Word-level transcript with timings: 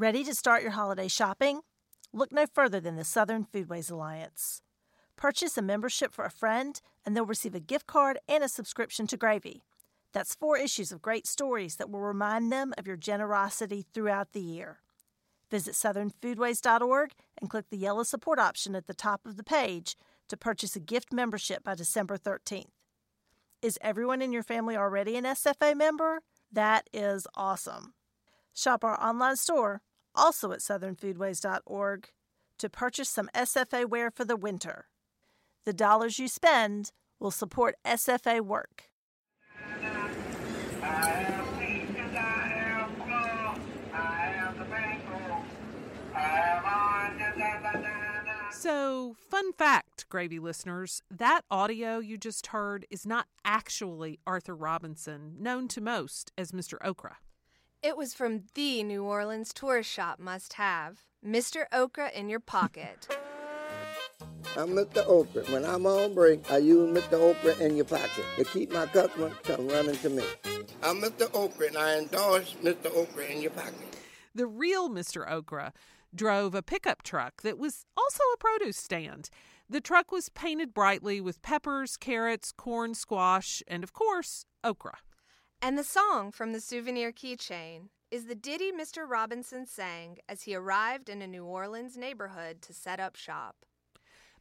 Ready 0.00 0.24
to 0.24 0.34
start 0.34 0.62
your 0.62 0.70
holiday 0.70 1.08
shopping? 1.08 1.60
Look 2.10 2.32
no 2.32 2.46
further 2.54 2.80
than 2.80 2.96
the 2.96 3.04
Southern 3.04 3.44
Foodways 3.44 3.90
Alliance. 3.90 4.62
Purchase 5.14 5.58
a 5.58 5.62
membership 5.62 6.10
for 6.10 6.24
a 6.24 6.30
friend, 6.30 6.80
and 7.04 7.14
they'll 7.14 7.26
receive 7.26 7.54
a 7.54 7.60
gift 7.60 7.86
card 7.86 8.18
and 8.26 8.42
a 8.42 8.48
subscription 8.48 9.06
to 9.08 9.18
Gravy. 9.18 9.62
That's 10.14 10.34
four 10.34 10.56
issues 10.56 10.90
of 10.90 11.02
great 11.02 11.26
stories 11.26 11.76
that 11.76 11.90
will 11.90 12.00
remind 12.00 12.50
them 12.50 12.72
of 12.78 12.86
your 12.86 12.96
generosity 12.96 13.84
throughout 13.92 14.32
the 14.32 14.40
year. 14.40 14.78
Visit 15.50 15.74
southernfoodways.org 15.74 17.10
and 17.38 17.50
click 17.50 17.66
the 17.68 17.76
yellow 17.76 18.02
support 18.02 18.38
option 18.38 18.74
at 18.74 18.86
the 18.86 18.94
top 18.94 19.26
of 19.26 19.36
the 19.36 19.44
page 19.44 19.96
to 20.30 20.36
purchase 20.38 20.74
a 20.74 20.80
gift 20.80 21.12
membership 21.12 21.62
by 21.62 21.74
December 21.74 22.16
13th. 22.16 22.72
Is 23.60 23.78
everyone 23.82 24.22
in 24.22 24.32
your 24.32 24.44
family 24.44 24.78
already 24.78 25.18
an 25.18 25.24
SFA 25.24 25.76
member? 25.76 26.20
That 26.50 26.88
is 26.90 27.26
awesome. 27.34 27.92
Shop 28.54 28.82
our 28.82 28.98
online 28.98 29.36
store, 29.36 29.82
also 30.14 30.52
at 30.52 30.60
southernfoodways.org, 30.60 32.08
to 32.58 32.68
purchase 32.68 33.08
some 33.08 33.30
SFA 33.34 33.88
wear 33.88 34.10
for 34.10 34.24
the 34.24 34.36
winter. 34.36 34.86
The 35.64 35.72
dollars 35.72 36.18
you 36.18 36.28
spend 36.28 36.92
will 37.18 37.30
support 37.30 37.76
SFA 37.84 38.40
work. 38.40 38.90
So, 48.52 49.16
fun 49.30 49.54
fact, 49.54 50.06
Gravy 50.10 50.38
listeners, 50.38 51.02
that 51.10 51.42
audio 51.50 51.98
you 51.98 52.18
just 52.18 52.48
heard 52.48 52.84
is 52.90 53.06
not 53.06 53.26
actually 53.42 54.18
Arthur 54.26 54.54
Robinson, 54.54 55.36
known 55.38 55.66
to 55.68 55.80
most 55.80 56.30
as 56.36 56.52
Mr. 56.52 56.76
Okra. 56.84 57.16
It 57.82 57.96
was 57.96 58.12
from 58.12 58.42
the 58.52 58.82
New 58.82 59.04
Orleans 59.04 59.54
tourist 59.54 59.90
shop 59.90 60.18
must 60.18 60.52
have 60.54 60.98
Mr. 61.26 61.64
Okra 61.72 62.10
in 62.10 62.28
your 62.28 62.38
pocket. 62.38 63.08
I'm 64.56 64.68
Mr. 64.70 65.02
Okra. 65.06 65.44
When 65.44 65.64
I'm 65.64 65.86
on 65.86 66.12
break, 66.12 66.50
I 66.52 66.58
use 66.58 66.94
Mr. 66.94 67.14
Okra 67.14 67.56
in 67.64 67.76
your 67.76 67.86
pocket 67.86 68.24
to 68.36 68.44
keep 68.44 68.70
my 68.70 68.84
customers 68.84 69.32
come 69.44 69.66
running 69.68 69.96
to 69.96 70.10
me. 70.10 70.24
I'm 70.82 71.00
Mr. 71.00 71.34
Okra, 71.34 71.68
and 71.68 71.78
I 71.78 71.98
endorse 72.00 72.54
Mr. 72.62 72.94
Okra 72.94 73.24
in 73.24 73.40
your 73.40 73.52
pocket. 73.52 73.96
The 74.34 74.46
real 74.46 74.90
Mr. 74.90 75.30
Okra 75.30 75.72
drove 76.14 76.54
a 76.54 76.62
pickup 76.62 77.02
truck 77.02 77.40
that 77.40 77.58
was 77.58 77.86
also 77.96 78.22
a 78.34 78.36
produce 78.36 78.76
stand. 78.76 79.30
The 79.70 79.80
truck 79.80 80.12
was 80.12 80.28
painted 80.28 80.74
brightly 80.74 81.18
with 81.22 81.40
peppers, 81.40 81.96
carrots, 81.96 82.52
corn, 82.52 82.92
squash, 82.92 83.62
and 83.66 83.82
of 83.82 83.94
course, 83.94 84.44
okra. 84.62 84.98
And 85.62 85.76
the 85.76 85.84
song 85.84 86.32
from 86.32 86.52
the 86.52 86.60
souvenir 86.60 87.12
keychain 87.12 87.90
is 88.10 88.24
the 88.24 88.34
ditty 88.34 88.72
Mr. 88.72 89.06
Robinson 89.06 89.66
sang 89.66 90.16
as 90.26 90.42
he 90.42 90.54
arrived 90.54 91.10
in 91.10 91.20
a 91.20 91.26
New 91.26 91.44
Orleans 91.44 91.98
neighborhood 91.98 92.62
to 92.62 92.72
set 92.72 92.98
up 92.98 93.14
shop. 93.14 93.66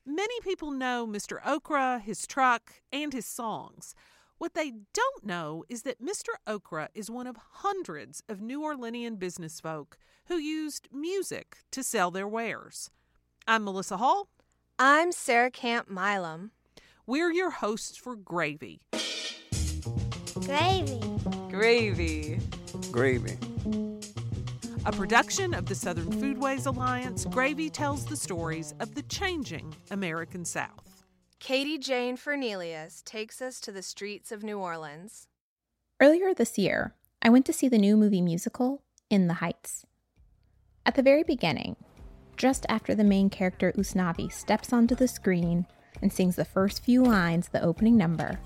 Many 0.06 0.40
people 0.42 0.72
know 0.72 1.06
Mr. 1.06 1.45
Okra, 1.45 2.00
his 2.00 2.25
truck, 2.25 2.75
and 2.94 3.12
his 3.12 3.25
songs. 3.25 3.95
What 4.38 4.53
they 4.53 4.72
don't 4.94 5.25
know 5.25 5.66
is 5.67 5.81
that 5.81 6.02
Mr. 6.02 6.36
Okra 6.47 6.88
is 6.95 7.12
one 7.12 7.28
of 7.28 7.36
hundreds 7.52 8.23
of 8.30 8.40
New 8.40 8.62
Orleanian 8.62 9.20
business 9.20 9.59
folk 9.59 9.97
who 10.28 10.38
used 10.38 10.88
music 10.90 11.58
to 11.72 11.84
sell 11.84 12.12
their 12.12 12.30
wares. 12.30 12.92
I'm 13.45 13.66
Melissa 13.66 13.97
Hall. 13.97 14.30
I'm 14.80 15.12
Sarah 15.12 15.52
Camp 15.52 15.90
Milam. 15.90 16.52
We're 17.06 17.34
your 17.34 17.50
hosts 17.50 17.97
for 17.97 18.16
Gravy. 18.16 18.80
Gravy. 20.50 21.00
Gravy. 21.52 22.39
Gravy. 22.92 23.38
A 24.88 24.91
production 24.91 25.53
of 25.53 25.67
the 25.67 25.75
Southern 25.75 26.11
Foodways 26.11 26.66
Alliance, 26.66 27.25
Gravy 27.25 27.69
tells 27.69 28.03
the 28.03 28.16
stories 28.16 28.73
of 28.80 28.95
the 28.95 29.03
changing 29.03 29.75
American 29.91 30.44
South. 30.44 31.03
Katie 31.38 31.78
Jane 31.78 32.17
Fernelius 32.17 33.03
takes 33.03 33.44
us 33.44 33.59
to 33.59 33.72
the 33.72 33.84
streets 33.84 34.31
of 34.31 34.41
New 34.41 34.57
Orleans. 34.57 35.28
Earlier 36.01 36.34
this 36.34 36.57
year, 36.57 36.96
I 37.22 37.29
went 37.29 37.46
to 37.46 37.53
see 37.53 37.69
the 37.69 37.78
new 37.78 37.96
movie 37.96 38.23
musical, 38.23 38.81
In 39.12 39.28
the 39.28 39.35
Heights. 39.35 39.85
At 40.84 40.96
the 40.96 41.03
very 41.03 41.22
beginning, 41.22 41.75
just 42.38 42.66
after 42.69 42.96
the 42.96 43.03
main 43.03 43.29
character 43.29 43.72
Usnavi 43.78 44.31
steps 44.34 44.73
onto 44.73 44.96
the 44.96 45.07
screen 45.07 45.68
and 46.02 46.12
sings 46.12 46.38
the 46.38 46.44
first 46.44 46.84
few 46.84 47.03
lines 47.03 47.46
of 47.46 47.52
the 47.52 47.62
opening 47.62 47.97
number, 47.97 48.40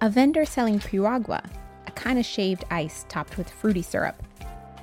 a 0.00 0.10
vendor 0.10 0.44
selling 0.44 0.78
piragua, 0.78 1.42
a 1.86 1.90
kind 1.92 2.18
of 2.18 2.24
shaved 2.24 2.64
ice 2.70 3.04
topped 3.08 3.36
with 3.36 3.50
fruity 3.50 3.82
syrup, 3.82 4.22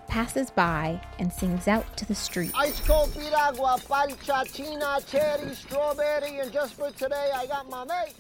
passes 0.08 0.50
by 0.52 1.02
and 1.20 1.32
sings 1.32 1.68
out 1.68 1.96
to 1.98 2.06
the 2.06 2.16
street. 2.16 2.52
Ice 2.56 2.80
cold 2.82 3.14
piragua, 3.14 3.78
parcha, 3.88 4.44
china, 4.52 5.00
cherry, 5.08 5.54
strawberry, 5.56 6.40
and 6.40 6.52
just 6.52 6.74
for 6.74 6.92
today 6.92 7.30
I 7.34 7.46
got 7.46 7.70
mamey. 7.70 8.14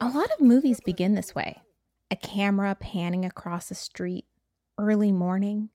A 0.00 0.08
lot 0.08 0.30
of 0.30 0.40
movies 0.40 0.80
begin 0.80 1.14
this 1.14 1.34
way 1.34 1.62
a 2.10 2.16
camera 2.16 2.74
panning 2.74 3.24
across 3.24 3.70
a 3.70 3.74
street, 3.74 4.24
early 4.78 5.12
morning, 5.12 5.68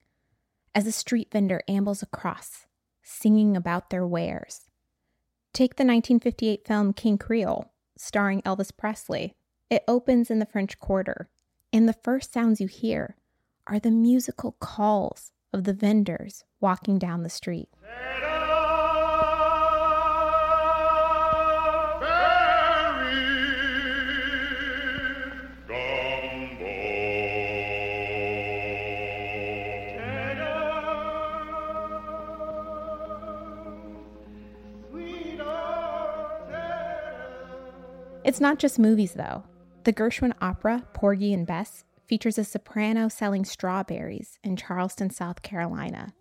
as 0.74 0.86
a 0.86 0.92
street 0.92 1.28
vendor 1.30 1.62
ambles 1.68 2.02
across, 2.02 2.66
singing 3.02 3.56
about 3.56 3.90
their 3.90 4.06
wares. 4.06 4.62
Take 5.52 5.76
the 5.76 5.84
1958 5.84 6.66
film 6.66 6.92
King 6.92 7.16
Creole, 7.16 7.72
starring 7.96 8.42
Elvis 8.42 8.76
Presley. 8.76 9.36
It 9.70 9.82
opens 9.88 10.30
in 10.30 10.38
the 10.38 10.46
French 10.46 10.78
Quarter, 10.78 11.28
and 11.72 11.88
the 11.88 11.94
first 11.94 12.32
sounds 12.32 12.60
you 12.60 12.66
hear 12.66 13.16
are 13.66 13.78
the 13.78 13.90
musical 13.90 14.52
calls 14.52 15.32
of 15.52 15.64
the 15.64 15.72
vendors 15.72 16.44
walking 16.60 16.98
down 16.98 17.22
the 17.22 17.30
street. 17.30 17.68
It's 38.24 38.40
not 38.40 38.58
just 38.58 38.78
movies, 38.78 39.12
though. 39.12 39.44
The 39.84 39.92
Gershwin 39.92 40.32
opera, 40.40 40.82
Porgy 40.94 41.34
and 41.34 41.46
Bess, 41.46 41.84
features 42.06 42.38
a 42.38 42.44
soprano 42.44 43.08
selling 43.08 43.44
strawberries 43.44 44.38
in 44.42 44.56
Charleston, 44.56 45.10
South 45.10 45.42
Carolina. 45.42 46.14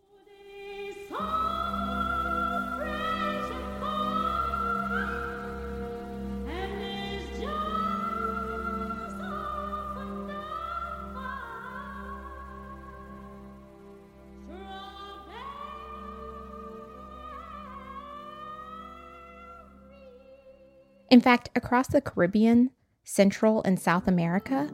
In 21.09 21.21
fact, 21.21 21.49
across 21.55 21.87
the 21.87 22.01
Caribbean, 22.01 22.71
Central, 23.03 23.61
and 23.63 23.79
South 23.79 24.07
America, 24.07 24.69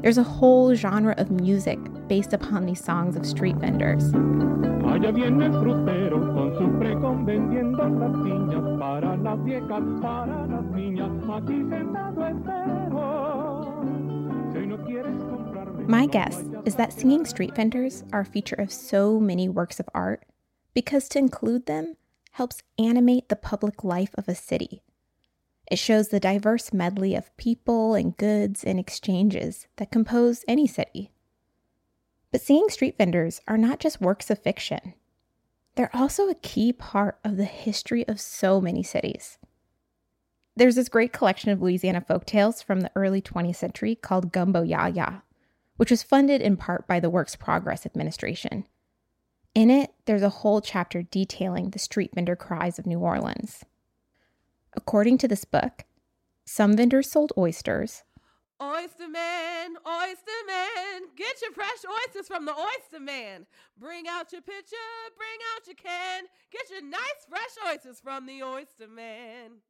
there's 0.00 0.18
a 0.18 0.22
whole 0.22 0.74
genre 0.74 1.14
of 1.18 1.30
music 1.30 1.78
based 2.08 2.32
upon 2.32 2.66
these 2.66 2.82
songs 2.82 3.16
of 3.16 3.26
street 3.26 3.56
vendors. 3.56 4.04
Allá 4.86 5.12
viene 5.12 5.44
el 5.44 5.52
frutero 5.52 6.20
con 6.34 6.54
su 6.56 6.78
pregón 6.78 7.26
vendiendo 7.26 7.88
las 7.98 8.12
piñas 8.12 8.78
para 8.78 9.16
las 9.16 9.38
viejas, 9.44 9.82
para 10.00 10.46
las 10.46 10.64
niñas. 10.72 11.10
Aquí 11.28 11.68
sentado 11.68 12.24
espero. 12.24 13.82
Si 14.52 14.58
hoy 14.58 14.66
no 14.66 14.78
quieres 14.78 15.18
comprarme. 15.24 15.86
My 15.88 16.06
guess 16.06 16.42
is 16.64 16.76
that 16.76 16.92
singing 16.92 17.26
street 17.26 17.54
vendors 17.54 18.04
are 18.12 18.20
a 18.20 18.24
feature 18.24 18.60
of 18.60 18.72
so 18.72 19.20
many 19.20 19.48
works 19.48 19.80
of 19.80 19.88
art 19.92 20.24
because 20.72 21.08
to 21.10 21.18
include 21.18 21.66
them 21.66 21.96
helps 22.32 22.62
animate 22.78 23.28
the 23.28 23.36
public 23.36 23.82
life 23.82 24.14
of 24.16 24.28
a 24.28 24.34
city. 24.34 24.82
It 25.68 25.78
shows 25.78 26.08
the 26.08 26.20
diverse 26.20 26.72
medley 26.72 27.14
of 27.14 27.36
people 27.36 27.94
and 27.94 28.16
goods 28.16 28.62
and 28.62 28.78
exchanges 28.78 29.66
that 29.76 29.90
compose 29.90 30.44
any 30.46 30.66
city. 30.66 31.10
But 32.30 32.40
seeing 32.40 32.68
street 32.68 32.96
vendors 32.98 33.40
are 33.48 33.58
not 33.58 33.80
just 33.80 34.00
works 34.00 34.30
of 34.30 34.38
fiction, 34.38 34.94
they're 35.74 35.94
also 35.94 36.28
a 36.28 36.34
key 36.34 36.72
part 36.72 37.18
of 37.24 37.36
the 37.36 37.44
history 37.44 38.06
of 38.08 38.20
so 38.20 38.60
many 38.60 38.82
cities. 38.82 39.38
There's 40.56 40.76
this 40.76 40.88
great 40.88 41.12
collection 41.12 41.50
of 41.50 41.60
Louisiana 41.60 42.00
folk 42.00 42.24
tales 42.24 42.62
from 42.62 42.80
the 42.80 42.90
early 42.96 43.20
20th 43.20 43.56
century 43.56 43.94
called 43.94 44.32
Gumbo 44.32 44.62
Ya 44.62 44.86
Ya, 44.86 45.20
which 45.76 45.90
was 45.90 46.02
funded 46.02 46.40
in 46.40 46.56
part 46.56 46.86
by 46.86 46.98
the 46.98 47.10
Works 47.10 47.36
Progress 47.36 47.84
Administration. 47.84 48.64
In 49.54 49.70
it, 49.70 49.92
there's 50.06 50.22
a 50.22 50.30
whole 50.30 50.62
chapter 50.62 51.02
detailing 51.02 51.70
the 51.70 51.78
street 51.78 52.12
vendor 52.14 52.36
cries 52.36 52.78
of 52.78 52.86
New 52.86 53.00
Orleans. 53.00 53.64
According 54.76 55.18
to 55.18 55.28
this 55.28 55.44
book, 55.44 55.84
some 56.44 56.76
vendors 56.76 57.10
sold 57.10 57.32
oysters, 57.36 58.04
Oyster 58.62 59.08
man, 59.08 59.76
oyster 59.86 60.40
man, 60.46 61.02
get 61.14 61.42
your 61.42 61.52
fresh 61.52 61.84
oysters 61.84 62.26
from 62.26 62.46
the 62.46 62.54
oyster 62.54 63.00
man. 63.00 63.44
Bring 63.78 64.08
out 64.08 64.32
your 64.32 64.40
pitcher, 64.40 64.76
bring 65.14 65.38
out 65.54 65.66
your 65.66 65.76
can, 65.76 66.24
get 66.50 66.70
your 66.70 66.82
nice 66.82 67.26
fresh 67.28 67.70
oysters 67.70 68.00
from 68.00 68.24
the 68.24 68.42
oyster 68.42 68.88
man. 68.88 69.60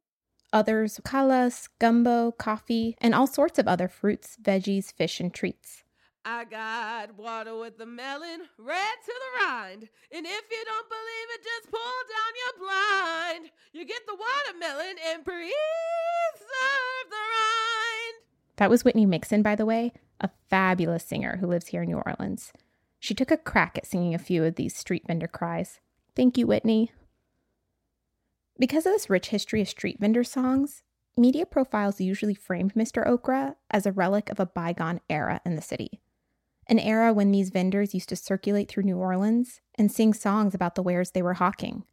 Others, 0.53 1.01
calas, 1.05 1.69
gumbo, 1.81 2.31
coffee, 2.31 2.97
and 3.01 3.13
all 3.13 3.27
sorts 3.27 3.59
of 3.59 3.67
other 3.67 3.89
fruits, 3.89 4.37
veggies, 4.41 4.93
fish, 4.93 5.19
and 5.19 5.35
treats. 5.35 5.83
I 6.29 6.45
got 6.45 7.17
water 7.17 7.57
with 7.57 7.79
the 7.79 7.87
melon, 7.87 8.41
red 8.59 8.97
to 9.05 9.13
the 9.15 9.47
rind. 9.47 9.89
And 10.11 10.27
if 10.27 10.43
you 10.51 10.65
don't 10.65 10.89
believe 10.89 11.29
it, 11.31 11.45
just 11.45 11.71
pull 11.71 11.79
down 12.11 12.33
your 12.43 12.67
blind. 12.67 13.51
You 13.73 13.85
get 13.85 14.03
the 14.09 14.17
watermelon 14.17 14.97
and 15.07 15.25
preserve 15.25 15.53
the 17.09 17.15
rind. 17.15 18.15
That 18.57 18.71
was 18.71 18.85
Whitney 18.85 19.07
Mixon, 19.07 19.43
by 19.43 19.55
the 19.55 19.65
way, 19.65 19.93
a 20.21 20.31
fabulous 20.51 21.05
singer 21.05 21.37
who 21.37 21.47
lives 21.47 21.69
here 21.69 21.83
in 21.83 21.91
New 21.91 22.03
Orleans. 22.05 22.53
She 22.99 23.15
took 23.15 23.31
a 23.31 23.37
crack 23.37 23.79
at 23.79 23.87
singing 23.87 24.13
a 24.13 24.19
few 24.19 24.43
of 24.43 24.57
these 24.57 24.75
street 24.75 25.05
vendor 25.07 25.29
cries. 25.29 25.79
Thank 26.17 26.37
you, 26.37 26.49
Whitney. 26.49 26.91
Because 28.59 28.85
of 28.85 28.93
this 28.93 29.09
rich 29.09 29.29
history 29.29 29.61
of 29.61 29.69
street 29.69 30.01
vendor 30.01 30.25
songs, 30.25 30.83
media 31.17 31.47
profiles 31.47 32.01
usually 32.01 32.35
framed 32.35 32.75
Mr. 32.75 33.07
Okra 33.07 33.55
as 33.71 33.87
a 33.87 33.93
relic 33.93 34.29
of 34.29 34.41
a 34.41 34.47
bygone 34.47 35.01
era 35.09 35.41
in 35.45 35.55
the 35.55 35.63
city 35.63 36.01
an 36.67 36.79
era 36.79 37.13
when 37.13 37.31
these 37.31 37.51
vendors 37.51 37.95
used 37.95 38.09
to 38.09 38.17
circulate 38.17 38.69
through 38.69 38.83
New 38.83 38.99
Orleans 38.99 39.61
and 39.77 39.91
sing 39.91 40.13
songs 40.13 40.55
about 40.55 40.75
the 40.75 40.83
wares 40.83 41.11
they 41.11 41.23
were 41.23 41.35
hawking. 41.35 41.85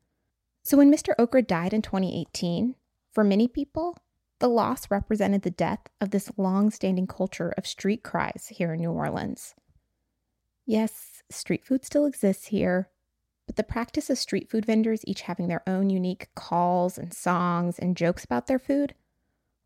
So 0.63 0.77
when 0.77 0.91
Mr. 0.91 1.13
Okra 1.19 1.43
died 1.43 1.73
in 1.73 1.81
2018, 1.81 2.75
for 3.11 3.23
many 3.23 3.47
people, 3.47 3.97
the 4.39 4.47
loss 4.47 4.89
represented 4.89 5.43
the 5.43 5.51
death 5.51 5.81
of 6.01 6.09
this 6.09 6.31
long 6.37 6.71
standing 6.71 7.07
culture 7.07 7.53
of 7.57 7.67
street 7.67 8.03
cries 8.03 8.47
here 8.49 8.73
in 8.73 8.81
New 8.81 8.91
Orleans. 8.91 9.55
Yes, 10.65 11.21
street 11.29 11.65
food 11.65 11.85
still 11.85 12.05
exists 12.05 12.47
here, 12.47 12.89
but 13.45 13.57
the 13.57 13.63
practice 13.63 14.09
of 14.09 14.17
street 14.17 14.49
food 14.49 14.65
vendors 14.65 15.03
each 15.05 15.21
having 15.21 15.47
their 15.47 15.63
own 15.67 15.89
unique 15.89 16.29
calls 16.35 16.97
and 16.97 17.13
songs 17.13 17.77
and 17.77 17.97
jokes 17.97 18.23
about 18.23 18.47
their 18.47 18.59
food, 18.59 18.95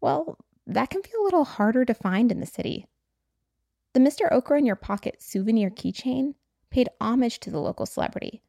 well, 0.02 0.38
that 0.66 0.90
can 0.90 1.02
feel 1.02 1.22
a 1.22 1.24
little 1.24 1.46
harder 1.46 1.86
to 1.86 1.94
find 1.94 2.32
in 2.32 2.40
the 2.40 2.46
city. 2.46 2.88
The 3.98 4.04
Mr. 4.04 4.32
Okra 4.32 4.60
in 4.60 4.68
Your 4.68 4.76
Pocket 4.76 5.24
souvenir 5.24 5.72
keychain 5.72 6.36
paid 6.70 6.88
homage 7.02 7.40
to 7.40 7.50
the 7.50 7.60
local 7.60 7.88
celebrity, 7.88 8.44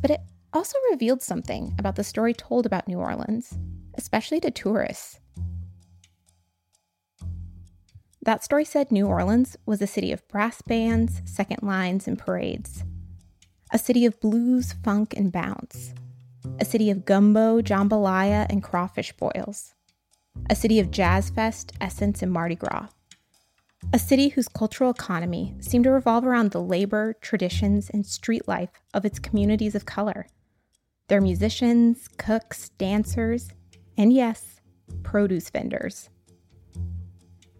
but 0.00 0.12
it 0.12 0.20
also 0.52 0.78
revealed 0.92 1.22
something 1.22 1.74
about 1.76 1.96
the 1.96 2.04
story 2.04 2.32
told 2.32 2.66
about 2.66 2.86
New 2.86 3.00
Orleans, 3.00 3.58
especially 3.94 4.38
to 4.38 4.52
tourists. 4.52 5.18
That 8.22 8.44
story 8.44 8.64
said 8.64 8.92
New 8.92 9.06
Orleans 9.06 9.56
was 9.66 9.82
a 9.82 9.88
city 9.88 10.12
of 10.12 10.28
brass 10.28 10.62
bands, 10.62 11.20
second 11.24 11.64
lines, 11.64 12.06
and 12.06 12.16
parades. 12.16 12.84
A 13.72 13.80
city 13.80 14.06
of 14.06 14.20
blues, 14.20 14.72
funk, 14.84 15.14
and 15.16 15.32
bounce. 15.32 15.94
A 16.60 16.64
city 16.64 16.92
of 16.92 17.04
gumbo, 17.04 17.60
jambalaya, 17.60 18.46
and 18.48 18.62
crawfish 18.62 19.12
boils. 19.14 19.74
A 20.48 20.54
city 20.54 20.78
of 20.78 20.92
jazz 20.92 21.28
fest, 21.28 21.72
essence, 21.80 22.22
and 22.22 22.30
Mardi 22.30 22.54
Gras 22.54 22.86
a 23.92 23.98
city 23.98 24.28
whose 24.28 24.48
cultural 24.48 24.90
economy 24.90 25.54
seemed 25.60 25.84
to 25.84 25.90
revolve 25.90 26.26
around 26.26 26.50
the 26.50 26.62
labor, 26.62 27.14
traditions, 27.20 27.88
and 27.90 28.04
street 28.04 28.46
life 28.48 28.70
of 28.92 29.04
its 29.04 29.18
communities 29.18 29.74
of 29.74 29.86
color. 29.86 30.26
Their 31.08 31.20
musicians, 31.20 32.08
cooks, 32.18 32.70
dancers, 32.70 33.50
and 33.96 34.12
yes, 34.12 34.60
produce 35.02 35.50
vendors. 35.50 36.10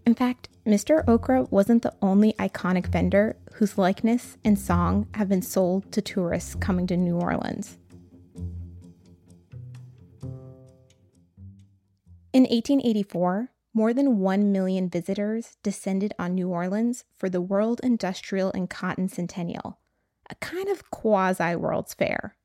In 0.05 0.14
fact, 0.14 0.49
Mr. 0.67 1.06
Okra 1.08 1.44
wasn't 1.50 1.82
the 1.82 1.94
only 2.02 2.32
iconic 2.34 2.87
vendor 2.87 3.37
whose 3.55 3.78
likeness 3.78 4.37
and 4.44 4.58
song 4.58 5.06
have 5.14 5.28
been 5.28 5.43
sold 5.43 5.90
to 5.93 6.02
tourists 6.02 6.55
coming 6.56 6.87
to 6.88 6.96
New 6.96 7.17
Orleans. 7.17 7.78
In 12.32 12.43
1884, 12.43 13.50
more 13.76 13.93
than 13.93 14.20
1 14.20 14.50
million 14.50 14.88
visitors 14.88 15.58
descended 15.62 16.14
on 16.19 16.34
New 16.34 16.49
Orleans 16.49 17.05
for 17.14 17.28
the 17.28 17.43
World 17.43 17.78
Industrial 17.82 18.50
and 18.55 18.70
Cotton 18.70 19.06
Centennial, 19.06 19.78
a 20.31 20.34
kind 20.37 20.70
of 20.70 20.90
quasi 20.90 21.55
World's 21.55 21.93
Fair. 21.93 22.37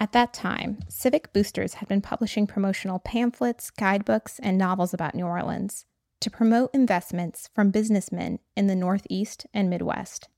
At 0.00 0.10
that 0.10 0.34
time, 0.34 0.80
civic 0.88 1.32
boosters 1.32 1.74
had 1.74 1.86
been 1.88 2.00
publishing 2.00 2.48
promotional 2.48 2.98
pamphlets, 2.98 3.70
guidebooks, 3.70 4.40
and 4.40 4.58
novels 4.58 4.92
about 4.92 5.14
New 5.14 5.24
Orleans 5.24 5.84
to 6.18 6.32
promote 6.32 6.74
investments 6.74 7.48
from 7.54 7.70
businessmen 7.70 8.40
in 8.56 8.66
the 8.66 8.74
Northeast 8.74 9.46
and 9.54 9.70
Midwest. 9.70 10.28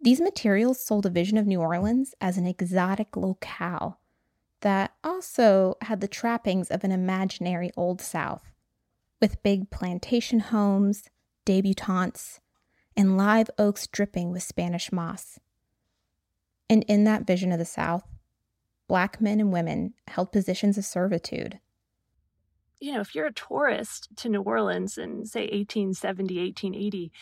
These 0.00 0.20
materials 0.20 0.78
sold 0.78 1.06
a 1.06 1.10
vision 1.10 1.38
of 1.38 1.46
New 1.48 1.60
Orleans 1.60 2.14
as 2.20 2.38
an 2.38 2.46
exotic 2.46 3.16
locale 3.16 3.98
that 4.60 4.94
also 5.02 5.76
had 5.82 6.00
the 6.00 6.06
trappings 6.06 6.70
of 6.70 6.84
an 6.84 6.92
imaginary 6.92 7.72
Old 7.76 8.00
South 8.00 8.44
with 9.20 9.42
big 9.42 9.70
plantation 9.70 10.40
homes, 10.40 11.04
debutantes, 11.44 12.40
and 12.96 13.16
live 13.16 13.50
oaks 13.58 13.86
dripping 13.86 14.32
with 14.32 14.42
Spanish 14.42 14.92
moss. 14.92 15.38
And 16.68 16.84
in 16.88 17.04
that 17.04 17.26
vision 17.26 17.52
of 17.52 17.58
the 17.58 17.64
South, 17.64 18.04
black 18.88 19.20
men 19.20 19.40
and 19.40 19.52
women 19.52 19.94
held 20.08 20.32
positions 20.32 20.78
of 20.78 20.84
servitude. 20.84 21.60
You 22.80 22.92
know, 22.92 23.00
if 23.00 23.14
you're 23.14 23.26
a 23.26 23.32
tourist 23.32 24.08
to 24.16 24.28
New 24.28 24.42
Orleans 24.42 24.96
in, 24.96 25.26
say, 25.26 25.42
1870, 25.42 26.38
1880, 26.38 27.12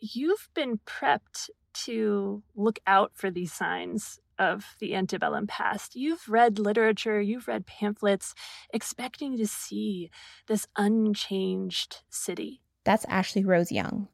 you've 0.00 0.48
been 0.54 0.78
prepped 0.86 1.50
to 1.84 2.42
look 2.54 2.78
out 2.86 3.12
for 3.14 3.30
these 3.30 3.52
signs 3.52 4.20
of 4.38 4.76
the 4.80 4.94
antebellum 4.94 5.46
past. 5.46 5.94
You've 5.94 6.28
read 6.28 6.58
literature, 6.58 7.20
you've 7.20 7.48
read 7.48 7.66
pamphlets, 7.66 8.34
expecting 8.72 9.36
to 9.36 9.46
see 9.46 10.10
this 10.46 10.66
unchanged 10.76 12.02
city. 12.08 12.62
That's 12.84 13.04
Ashley 13.06 13.44
Rose 13.44 13.72
Young, 13.72 14.08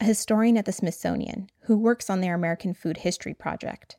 a 0.00 0.04
historian 0.04 0.56
at 0.56 0.64
the 0.64 0.72
Smithsonian 0.72 1.50
who 1.62 1.76
works 1.76 2.08
on 2.08 2.20
their 2.20 2.34
American 2.34 2.74
Food 2.74 2.98
History 2.98 3.34
Project. 3.34 3.96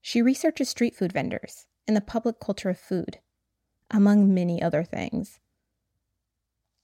She 0.00 0.20
researches 0.20 0.68
street 0.68 0.94
food 0.94 1.12
vendors 1.12 1.66
and 1.88 1.96
the 1.96 2.02
public 2.02 2.40
culture 2.40 2.70
of 2.70 2.78
food, 2.78 3.18
among 3.90 4.34
many 4.34 4.60
other 4.60 4.84
things. 4.84 5.40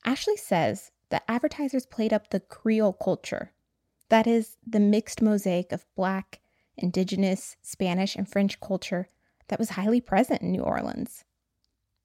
Ashley 0.05 0.37
says 0.37 0.91
that 1.11 1.25
advertisers 1.29 1.85
played 1.85 2.13
up 2.13 2.31
the 2.31 2.41
Creole 2.41 2.93
culture, 2.93 3.53
that 4.09 4.27
is, 4.27 4.57
the 4.67 4.81
mixed 4.81 5.21
mosaic 5.21 5.73
of 5.73 5.85
Black, 5.95 6.40
indigenous, 6.83 7.57
Spanish, 7.63 8.17
and 8.17 8.29
French 8.29 8.61
culture 8.61 9.09
that 9.49 9.59
was 9.59 9.71
highly 9.71 10.01
present 10.01 10.43
in 10.43 10.53
New 10.53 10.63
Orleans. 10.63 11.25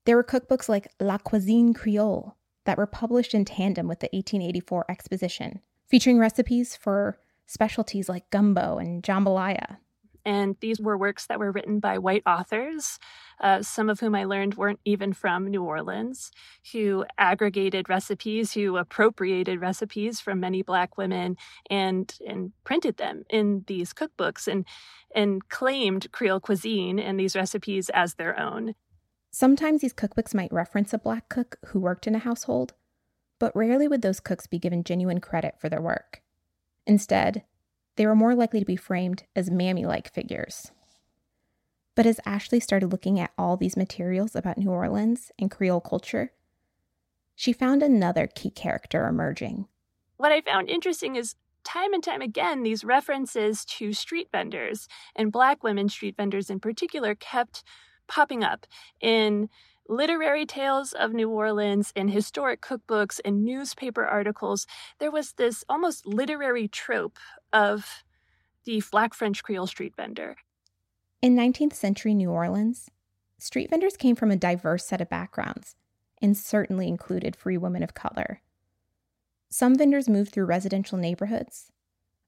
There 0.05 0.15
were 0.15 0.23
cookbooks 0.23 0.69
like 0.69 0.87
La 0.99 1.17
Cuisine 1.17 1.73
Creole 1.73 2.35
that 2.65 2.77
were 2.77 2.87
published 2.87 3.33
in 3.33 3.45
tandem 3.45 3.87
with 3.87 3.99
the 3.99 4.09
1884 4.11 4.85
exposition, 4.89 5.61
featuring 5.87 6.19
recipes 6.19 6.75
for 6.75 7.19
specialties 7.45 8.09
like 8.09 8.29
gumbo 8.29 8.77
and 8.77 9.03
jambalaya. 9.03 9.77
And 10.25 10.55
these 10.59 10.81
were 10.81 10.97
works 10.97 11.27
that 11.27 11.39
were 11.39 11.51
written 11.51 11.79
by 11.79 11.99
white 11.99 12.23
authors, 12.25 12.99
uh, 13.39 13.61
some 13.61 13.89
of 13.89 13.99
whom 13.99 14.15
I 14.15 14.25
learned 14.25 14.55
weren't 14.55 14.79
even 14.85 15.13
from 15.13 15.47
New 15.47 15.63
Orleans, 15.63 16.31
who 16.71 17.05
aggregated 17.17 17.89
recipes, 17.89 18.53
who 18.53 18.77
appropriated 18.77 19.61
recipes 19.61 20.19
from 20.19 20.39
many 20.39 20.61
Black 20.61 20.97
women 20.97 21.37
and, 21.69 22.13
and 22.27 22.51
printed 22.63 22.97
them 22.97 23.23
in 23.29 23.63
these 23.67 23.93
cookbooks 23.93 24.47
and, 24.47 24.65
and 25.13 25.47
claimed 25.49 26.11
Creole 26.11 26.39
cuisine 26.39 26.99
and 26.99 27.19
these 27.19 27.35
recipes 27.35 27.89
as 27.93 28.15
their 28.15 28.39
own. 28.39 28.75
Sometimes 29.31 29.81
these 29.81 29.93
cookbooks 29.93 30.33
might 30.33 30.53
reference 30.53 30.93
a 30.93 30.97
Black 30.97 31.27
cook 31.27 31.57
who 31.67 31.79
worked 31.79 32.07
in 32.07 32.15
a 32.15 32.19
household, 32.19 32.73
but 33.39 33.55
rarely 33.55 33.87
would 33.87 34.01
those 34.01 34.21
cooks 34.21 34.47
be 34.47 34.59
given 34.59 34.83
genuine 34.83 35.19
credit 35.19 35.55
for 35.59 35.67
their 35.67 35.81
work. 35.81 36.21
Instead, 36.87 37.43
they 37.97 38.05
were 38.05 38.15
more 38.15 38.35
likely 38.35 38.59
to 38.59 38.65
be 38.65 38.75
framed 38.75 39.23
as 39.35 39.49
mammy 39.49 39.85
like 39.85 40.13
figures. 40.13 40.71
But 41.95 42.05
as 42.05 42.19
Ashley 42.25 42.59
started 42.59 42.91
looking 42.91 43.19
at 43.19 43.31
all 43.37 43.57
these 43.57 43.77
materials 43.77 44.35
about 44.35 44.57
New 44.57 44.69
Orleans 44.69 45.31
and 45.39 45.49
Creole 45.49 45.81
culture, 45.81 46.33
she 47.35 47.53
found 47.53 47.81
another 47.81 48.27
key 48.27 48.49
character 48.49 49.07
emerging. 49.07 49.67
What 50.17 50.31
I 50.31 50.41
found 50.41 50.69
interesting 50.69 51.15
is 51.15 51.35
time 51.63 51.93
and 51.93 52.03
time 52.03 52.21
again, 52.21 52.63
these 52.63 52.83
references 52.83 53.65
to 53.65 53.93
street 53.93 54.27
vendors 54.31 54.87
and 55.15 55.31
Black 55.31 55.63
women 55.63 55.89
street 55.89 56.15
vendors 56.15 56.49
in 56.49 56.59
particular 56.59 57.15
kept 57.15 57.63
popping 58.07 58.43
up 58.43 58.65
in 59.01 59.49
literary 59.87 60.45
tales 60.45 60.93
of 60.93 61.13
New 61.13 61.29
Orleans 61.29 61.91
in 61.95 62.07
historic 62.07 62.61
cookbooks 62.61 63.19
and 63.23 63.45
newspaper 63.45 64.05
articles, 64.05 64.65
there 64.99 65.11
was 65.11 65.33
this 65.33 65.63
almost 65.69 66.05
literary 66.05 66.67
trope 66.67 67.19
of 67.53 68.03
the 68.65 68.81
Black 68.91 69.13
French 69.13 69.43
Creole 69.43 69.67
street 69.67 69.95
vendor. 69.95 70.37
In 71.21 71.35
19th 71.35 71.73
century 71.73 72.13
New 72.13 72.29
Orleans, 72.29 72.91
street 73.39 73.69
vendors 73.69 73.97
came 73.97 74.15
from 74.15 74.31
a 74.31 74.35
diverse 74.35 74.85
set 74.85 75.01
of 75.01 75.09
backgrounds 75.09 75.75
and 76.21 76.37
certainly 76.37 76.87
included 76.87 77.35
free 77.35 77.57
women 77.57 77.83
of 77.83 77.93
color. 77.93 78.41
some 79.49 79.75
vendors 79.75 80.09
moved 80.09 80.33
through 80.33 80.45
residential 80.45 80.97
neighborhoods. 80.97 81.71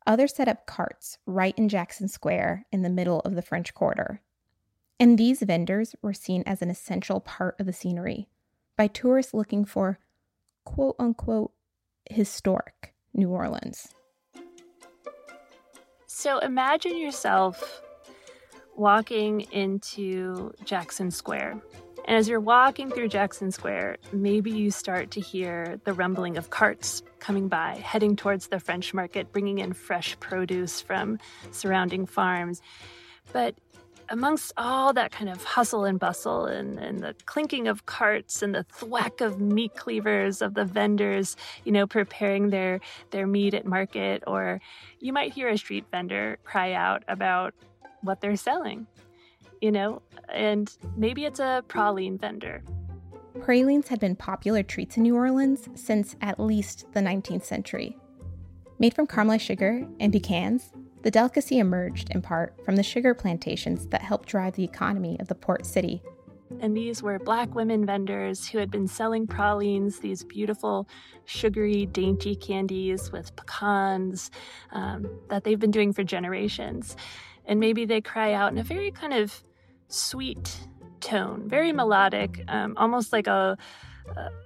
Others 0.06 0.36
set 0.36 0.48
up 0.48 0.66
carts 0.66 1.18
right 1.26 1.54
in 1.58 1.68
Jackson 1.68 2.08
Square 2.08 2.66
in 2.72 2.82
the 2.84 2.90
middle 2.90 3.20
of 3.22 3.36
the 3.36 3.42
French 3.42 3.74
Quarter. 3.74 4.22
And 5.00 5.18
these 5.18 5.42
vendors 5.42 5.94
were 6.02 6.14
seen 6.14 6.42
as 6.46 6.62
an 6.62 6.70
essential 6.70 7.20
part 7.20 7.60
of 7.60 7.66
the 7.66 7.74
scenery 7.74 8.30
by 8.78 8.88
tourists 8.88 9.34
looking 9.34 9.66
for 9.66 10.00
quote 10.64 10.96
unquote 10.98 11.52
historic 12.10 12.94
New 13.14 13.30
Orleans. 13.30 13.90
So 16.06 16.40
imagine 16.40 16.98
yourself 16.98 17.82
walking 18.78 19.42
into 19.52 20.54
Jackson 20.64 21.12
Square. 21.12 21.62
And 22.06 22.16
as 22.16 22.30
you're 22.30 22.40
walking 22.40 22.90
through 22.90 23.10
Jackson 23.10 23.52
Square, 23.52 23.98
maybe 24.14 24.50
you 24.50 24.72
start 24.72 25.12
to 25.12 25.20
hear 25.20 25.80
the 25.84 25.92
rumbling 25.92 26.38
of 26.38 26.52
carts 26.52 27.04
coming 27.20 27.50
by, 27.50 27.76
heading 27.84 28.16
towards 28.16 28.48
the 28.48 28.60
French 28.60 28.94
market, 28.94 29.34
bringing 29.34 29.58
in 29.58 29.74
fresh 29.74 30.18
produce 30.22 30.80
from 30.80 31.20
surrounding 31.52 32.06
farms. 32.06 32.62
But 33.34 33.56
amongst 34.10 34.54
all 34.56 34.94
that 34.94 35.12
kind 35.12 35.30
of 35.30 35.44
hustle 35.44 35.84
and 35.84 36.00
bustle 36.00 36.46
and, 36.46 36.80
and 36.80 37.00
the 37.00 37.14
clinking 37.26 37.68
of 37.68 37.86
carts 37.88 38.42
and 38.42 38.56
the 38.56 38.64
thwack 38.64 39.20
of 39.20 39.42
meat 39.42 39.76
cleavers 39.76 40.42
of 40.42 40.54
the 40.54 40.64
vendors, 40.64 41.36
you 41.66 41.74
know, 41.74 41.86
preparing 41.86 42.52
their, 42.52 42.80
their 43.12 43.28
meat 43.28 43.54
at 43.54 43.66
market, 43.66 44.24
or 44.26 44.62
you 45.02 45.12
might 45.12 45.34
hear 45.34 45.50
a 45.50 45.58
street 45.58 45.84
vendor 45.92 46.38
cry 46.46 46.72
out 46.72 47.04
about 47.10 47.54
what 48.08 48.22
they're 48.22 48.36
selling, 48.36 48.88
you 49.62 49.72
know, 49.72 50.02
and 50.30 50.76
maybe 50.96 51.26
it's 51.26 51.40
a 51.40 51.64
praline 51.68 52.20
vendor. 52.20 52.64
Pralines 53.42 53.88
had 53.88 54.00
been 54.00 54.16
popular 54.16 54.64
treats 54.64 54.98
in 54.98 55.04
New 55.04 55.16
Orleans 55.16 55.70
since 55.76 56.16
at 56.22 56.40
least 56.40 56.86
the 56.94 57.00
19th 57.00 57.44
century. 57.44 57.98
Made 58.80 58.94
from 58.94 59.08
caramelized 59.08 59.42
sugar 59.42 59.88
and 60.00 60.12
pecans, 60.12 60.72
the 61.04 61.12
delicacy 61.12 61.60
emerged 61.60 62.10
in 62.10 62.22
part 62.22 62.56
from 62.66 62.76
the 62.76 62.84
sugar 62.84 63.14
plantations 63.14 63.88
that 63.88 64.02
helped 64.02 64.28
drive 64.28 64.56
the 64.56 64.64
economy 64.64 65.20
of 65.20 65.28
the 65.28 65.36
port 65.36 65.66
city. 65.66 66.02
And 66.62 66.76
these 66.76 67.04
were 67.04 67.20
black 67.20 67.54
women 67.54 67.86
vendors 67.86 68.48
who 68.48 68.58
had 68.58 68.72
been 68.72 68.88
selling 68.88 69.28
pralines, 69.28 70.00
these 70.00 70.24
beautiful, 70.24 70.88
sugary, 71.26 71.86
dainty 71.86 72.36
candies 72.36 73.12
with 73.12 73.36
pecans 73.36 74.32
um, 74.72 75.08
that 75.30 75.44
they've 75.44 75.60
been 75.60 75.72
doing 75.72 75.94
for 75.94 76.04
generations. 76.04 76.96
And 77.48 77.60
maybe 77.60 77.86
they 77.86 78.02
cry 78.02 78.34
out 78.34 78.52
in 78.52 78.58
a 78.58 78.64
very 78.64 78.92
kind 78.92 79.14
of 79.14 79.42
sweet 79.88 80.60
tone, 81.00 81.48
very 81.48 81.72
melodic, 81.72 82.44
um, 82.48 82.76
almost 82.78 83.14
like 83.14 83.28
a, 83.28 83.58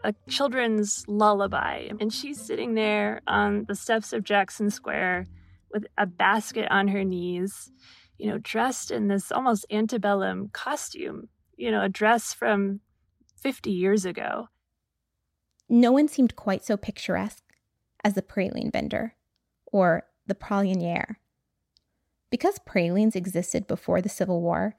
a, 0.03 0.13
children's 0.29 1.03
lullaby. 1.08 1.89
And 2.00 2.13
she's 2.13 2.39
sitting 2.39 2.75
there 2.75 3.22
on 3.27 3.65
the 3.67 3.75
steps 3.75 4.13
of 4.13 4.24
Jackson 4.24 4.70
Square 4.70 5.27
with 5.72 5.86
a 5.98 6.05
basket 6.05 6.67
on 6.70 6.88
her 6.89 7.03
knees, 7.03 7.72
you 8.17 8.29
know, 8.29 8.38
dressed 8.38 8.91
in 8.91 9.08
this 9.08 9.31
almost 9.31 9.65
antebellum 9.72 10.50
costume, 10.53 11.29
you 11.58 11.72
know, 11.72 11.81
a 11.81 11.89
dress 11.89 12.34
from 12.34 12.81
50 13.41 13.72
years 13.72 14.05
ago. 14.05 14.48
No 15.70 15.91
one 15.91 16.08
seemed 16.08 16.36
quite 16.36 16.65
so 16.65 16.77
picturesque 16.77 17.43
as 18.03 18.13
the 18.13 18.22
praline 18.22 18.72
vendor 18.72 19.15
or 19.65 20.03
the 20.27 20.36
pralinière. 20.36 21.15
Because 22.31 22.57
pralines 22.59 23.15
existed 23.15 23.67
before 23.67 24.01
the 24.01 24.09
Civil 24.09 24.41
War, 24.41 24.77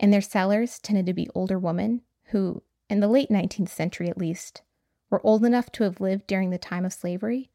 and 0.00 0.12
their 0.12 0.22
sellers 0.22 0.78
tended 0.78 1.04
to 1.06 1.12
be 1.12 1.28
older 1.34 1.58
women 1.58 2.00
who, 2.26 2.62
in 2.88 3.00
the 3.00 3.08
late 3.08 3.28
19th 3.28 3.68
century 3.68 4.08
at 4.08 4.16
least, 4.16 4.62
were 5.10 5.24
old 5.26 5.44
enough 5.44 5.70
to 5.72 5.84
have 5.84 6.00
lived 6.00 6.26
during 6.26 6.48
the 6.48 6.58
time 6.58 6.86
of 6.86 6.92
slavery, 6.92 7.50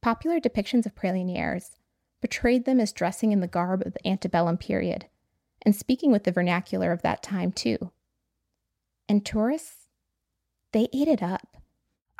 popular 0.00 0.40
depictions 0.40 0.86
of 0.86 0.94
pralinières 0.94 1.76
portrayed 2.20 2.64
them 2.64 2.80
as 2.80 2.92
dressing 2.92 3.32
in 3.32 3.40
the 3.40 3.46
garb 3.46 3.82
of 3.86 3.92
the 3.92 4.08
antebellum 4.08 4.56
period 4.56 5.06
and 5.62 5.76
speaking 5.76 6.10
with 6.10 6.24
the 6.24 6.32
vernacular 6.32 6.92
of 6.92 7.02
that 7.02 7.22
time 7.22 7.52
too. 7.52 7.90
And 9.08 9.24
tourists, 9.24 9.88
they 10.72 10.88
ate 10.92 11.08
it 11.08 11.22
up. 11.22 11.59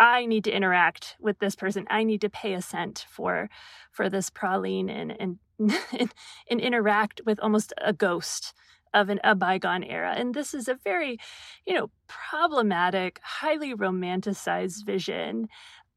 I 0.00 0.24
need 0.24 0.44
to 0.44 0.50
interact 0.50 1.16
with 1.20 1.38
this 1.38 1.54
person. 1.54 1.86
I 1.90 2.04
need 2.04 2.22
to 2.22 2.30
pay 2.30 2.54
a 2.54 2.62
cent 2.62 3.04
for 3.08 3.50
for 3.92 4.08
this 4.08 4.30
praline 4.30 4.90
and 4.90 5.38
and 5.92 6.12
and 6.48 6.60
interact 6.60 7.20
with 7.26 7.38
almost 7.40 7.74
a 7.78 7.92
ghost 7.92 8.54
of 8.92 9.08
an, 9.08 9.20
a 9.22 9.34
bygone 9.34 9.84
era. 9.84 10.14
And 10.16 10.34
this 10.34 10.52
is 10.52 10.66
a 10.66 10.74
very, 10.74 11.18
you 11.64 11.74
know, 11.74 11.90
problematic, 12.08 13.20
highly 13.22 13.74
romanticized 13.74 14.84
vision 14.84 15.48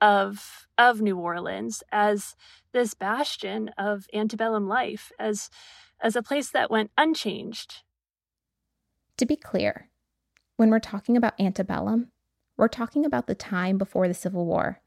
of 0.01 0.67
of 0.77 1.01
New 1.01 1.17
Orleans 1.17 1.81
as 1.91 2.35
this 2.73 2.93
bastion 2.93 3.69
of 3.77 4.05
antebellum 4.13 4.67
life, 4.67 5.13
as 5.17 5.49
as 6.01 6.17
a 6.17 6.21
place 6.21 6.49
that 6.49 6.69
went 6.69 6.91
unchanged. 6.97 7.83
To 9.17 9.25
be 9.25 9.37
clear, 9.37 9.89
when 10.57 10.69
we're 10.69 10.79
talking 10.79 11.15
about 11.15 11.39
antebellum, 11.39 12.11
we're 12.57 12.67
talking 12.67 13.05
about 13.05 13.27
the 13.27 13.35
time 13.35 13.77
before 13.77 14.07
the 14.07 14.13
Civil 14.13 14.45
War, 14.45 14.81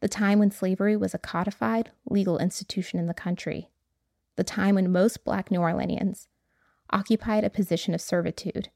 the 0.00 0.08
time 0.08 0.38
when 0.38 0.50
slavery 0.50 0.96
was 0.96 1.14
a 1.14 1.18
codified 1.18 1.90
legal 2.06 2.38
institution 2.38 2.98
in 2.98 3.06
the 3.06 3.14
country, 3.14 3.70
the 4.36 4.44
time 4.44 4.74
when 4.74 4.90
most 4.90 5.24
black 5.24 5.50
New 5.50 5.60
Orleanians 5.60 6.26
occupied 6.90 7.44
a 7.44 7.50
position 7.50 7.94
of 7.94 8.00
servitude. 8.00 8.70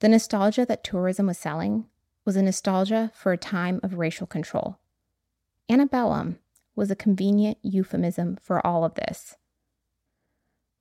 The 0.00 0.08
nostalgia 0.08 0.64
that 0.66 0.82
tourism 0.82 1.26
was 1.26 1.38
selling 1.38 1.86
was 2.24 2.36
a 2.36 2.42
nostalgia 2.42 3.12
for 3.14 3.32
a 3.32 3.38
time 3.38 3.80
of 3.82 3.98
racial 3.98 4.26
control. 4.26 4.78
Antebellum 5.68 6.38
was 6.74 6.90
a 6.90 6.96
convenient 6.96 7.58
euphemism 7.62 8.38
for 8.40 8.64
all 8.66 8.84
of 8.84 8.94
this. 8.94 9.36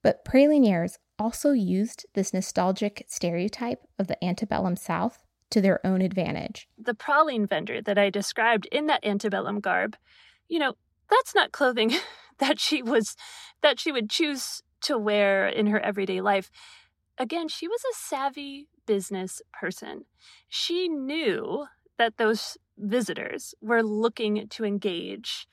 But 0.01 0.23
pralinières 0.23 0.97
also 1.17 1.51
used 1.51 2.05
this 2.13 2.33
nostalgic 2.33 3.05
stereotype 3.07 3.81
of 3.97 4.07
the 4.07 4.23
antebellum 4.23 4.77
South 4.77 5.25
to 5.51 5.61
their 5.61 5.85
own 5.85 6.01
advantage. 6.01 6.67
The 6.77 6.93
praline 6.93 7.47
vendor 7.47 7.81
that 7.81 7.97
I 7.97 8.09
described 8.09 8.67
in 8.71 8.87
that 8.87 9.05
antebellum 9.05 9.59
garb, 9.59 9.95
you 10.47 10.59
know, 10.59 10.75
that's 11.09 11.35
not 11.35 11.51
clothing 11.51 11.93
that 12.39 12.59
she 12.59 12.81
was 12.81 13.15
that 13.61 13.79
she 13.79 13.91
would 13.91 14.09
choose 14.09 14.61
to 14.81 14.97
wear 14.97 15.47
in 15.47 15.67
her 15.67 15.79
everyday 15.79 16.21
life. 16.21 16.49
Again, 17.17 17.47
she 17.49 17.67
was 17.67 17.81
a 17.81 17.95
savvy 17.95 18.69
business 18.85 19.41
person. 19.51 20.05
She 20.47 20.87
knew 20.87 21.65
that 21.97 22.17
those 22.17 22.57
visitors 22.77 23.53
were 23.61 23.83
looking 23.83 24.47
to 24.47 24.63
engage 24.63 25.47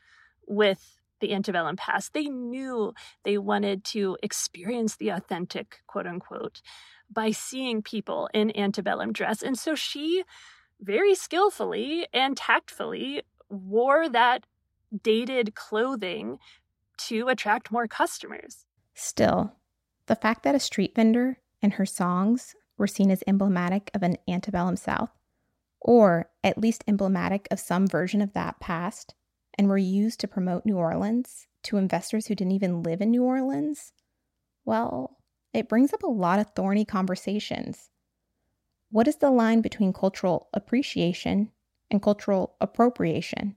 with 0.47 0.97
the 1.21 1.33
antebellum 1.33 1.77
past. 1.77 2.13
They 2.13 2.27
knew 2.27 2.95
they 3.25 3.39
wanted 3.39 3.85
to 3.85 4.17
experience 4.23 4.97
the 4.97 5.09
authentic, 5.09 5.81
quote 5.87 6.07
unquote, 6.07 6.63
by 7.11 7.31
seeing 7.31 7.83
people 7.83 8.29
in 8.35 8.57
antebellum 8.57 9.13
dress. 9.13 9.43
And 9.43 9.59
so 9.59 9.75
she 9.75 10.25
very 10.81 11.15
skillfully 11.15 12.07
and 12.13 12.37
tactfully 12.37 13.23
wore 13.49 14.09
that 14.09 14.45
dated 15.03 15.55
clothing 15.55 16.39
to 16.99 17.29
attract 17.29 17.73
more 17.73 17.87
customers. 17.87 18.67
Still, 18.95 19.53
the 20.07 20.17
fact 20.17 20.43
that 20.43 20.55
a 20.55 20.61
street 20.61 20.95
vendor 20.95 21.39
and 21.63 21.75
her 21.75 21.87
songs 21.87 22.55
were 22.79 22.87
seen 22.87 23.11
as 23.11 23.25
emblematic 23.27 23.91
of 23.95 24.03
an 24.03 24.17
antebellum 24.29 24.77
South, 24.77 25.11
or 25.81 26.31
at 26.45 26.59
least 26.59 26.85
emblematic 26.87 27.49
of 27.51 27.61
some 27.61 27.87
version 27.87 28.21
of 28.21 28.33
that 28.35 28.61
past, 28.61 29.15
and 29.59 29.69
were 29.69 29.79
used 29.79 30.21
to 30.21 30.29
promote 30.29 30.67
New 30.67 30.77
Orleans 30.77 31.47
to 31.65 31.77
investors 31.77 32.27
who 32.27 32.35
didn't 32.35 32.53
even 32.53 32.83
live 32.83 33.01
in 33.01 33.11
New 33.11 33.25
Orleans, 33.25 33.93
well, 34.65 35.16
it 35.57 35.69
brings 35.69 35.93
up 35.95 36.03
a 36.03 36.09
lot 36.09 36.39
of 36.39 36.51
thorny 36.51 36.85
conversations. 36.85 37.91
What 38.91 39.09
is 39.09 39.17
the 39.17 39.31
line 39.31 39.63
between 39.63 39.93
cultural 39.93 40.49
appreciation 40.53 41.51
and 41.91 42.03
cultural 42.03 42.57
appropriation? 42.61 43.57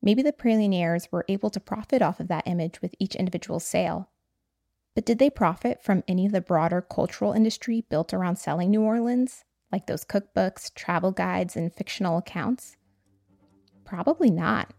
Maybe 0.00 0.22
the 0.22 0.32
pralinières 0.32 1.08
were 1.10 1.24
able 1.28 1.50
to 1.50 1.60
profit 1.60 2.02
off 2.02 2.20
of 2.20 2.28
that 2.28 2.46
image 2.46 2.80
with 2.80 2.94
each 2.98 3.16
individual 3.16 3.60
sale. 3.60 4.10
But 4.94 5.04
did 5.04 5.18
they 5.18 5.30
profit 5.30 5.82
from 5.82 6.04
any 6.06 6.26
of 6.26 6.32
the 6.32 6.40
broader 6.40 6.80
cultural 6.80 7.32
industry 7.32 7.84
built 7.88 8.14
around 8.14 8.36
selling 8.36 8.70
New 8.70 8.82
Orleans, 8.82 9.44
like 9.70 9.86
those 9.86 10.04
cookbooks, 10.04 10.72
travel 10.74 11.12
guides, 11.12 11.56
and 11.56 11.72
fictional 11.72 12.18
accounts? 12.18 12.76
Probably 13.84 14.30
not. 14.30 14.72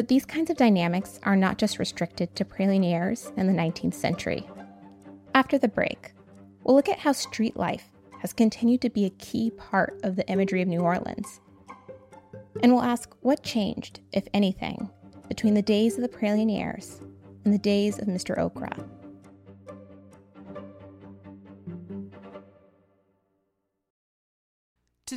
But 0.00 0.08
these 0.08 0.24
kinds 0.24 0.48
of 0.48 0.56
dynamics 0.56 1.20
are 1.24 1.36
not 1.36 1.58
just 1.58 1.78
restricted 1.78 2.34
to 2.34 2.44
pralinières 2.46 3.36
in 3.36 3.46
the 3.46 3.52
19th 3.52 3.92
century. 3.92 4.48
After 5.34 5.58
the 5.58 5.68
break, 5.68 6.14
we'll 6.64 6.74
look 6.74 6.88
at 6.88 7.00
how 7.00 7.12
street 7.12 7.54
life 7.54 7.84
has 8.22 8.32
continued 8.32 8.80
to 8.80 8.88
be 8.88 9.04
a 9.04 9.10
key 9.10 9.50
part 9.50 10.00
of 10.02 10.16
the 10.16 10.26
imagery 10.26 10.62
of 10.62 10.68
New 10.68 10.80
Orleans. 10.80 11.42
And 12.62 12.72
we'll 12.72 12.80
ask 12.80 13.14
what 13.20 13.42
changed, 13.42 14.00
if 14.10 14.26
anything, 14.32 14.88
between 15.28 15.52
the 15.52 15.60
days 15.60 15.96
of 15.96 16.00
the 16.00 16.08
pralinières 16.08 17.02
and 17.44 17.52
the 17.52 17.58
days 17.58 17.98
of 17.98 18.08
Mr. 18.08 18.38
Okra. 18.38 18.82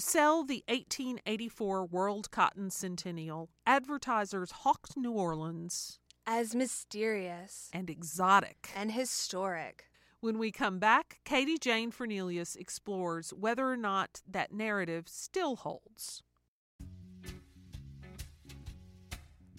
Sell 0.03 0.43
the 0.43 0.63
1884 0.67 1.85
World 1.85 2.29
Cotton 2.29 2.69
Centennial, 2.69 3.49
advertisers 3.65 4.51
hawked 4.51 4.97
New 4.97 5.13
Orleans 5.13 5.99
as 6.27 6.53
mysterious 6.53 7.69
and 7.73 7.89
exotic 7.89 8.69
and 8.75 8.91
historic. 8.91 9.85
When 10.19 10.37
we 10.37 10.51
come 10.51 10.77
back, 10.77 11.19
Katie 11.23 11.57
Jane 11.57 11.91
Fernelius 11.91 12.55
explores 12.55 13.31
whether 13.33 13.69
or 13.69 13.77
not 13.77 14.21
that 14.29 14.51
narrative 14.51 15.07
still 15.07 15.55
holds. 15.55 16.21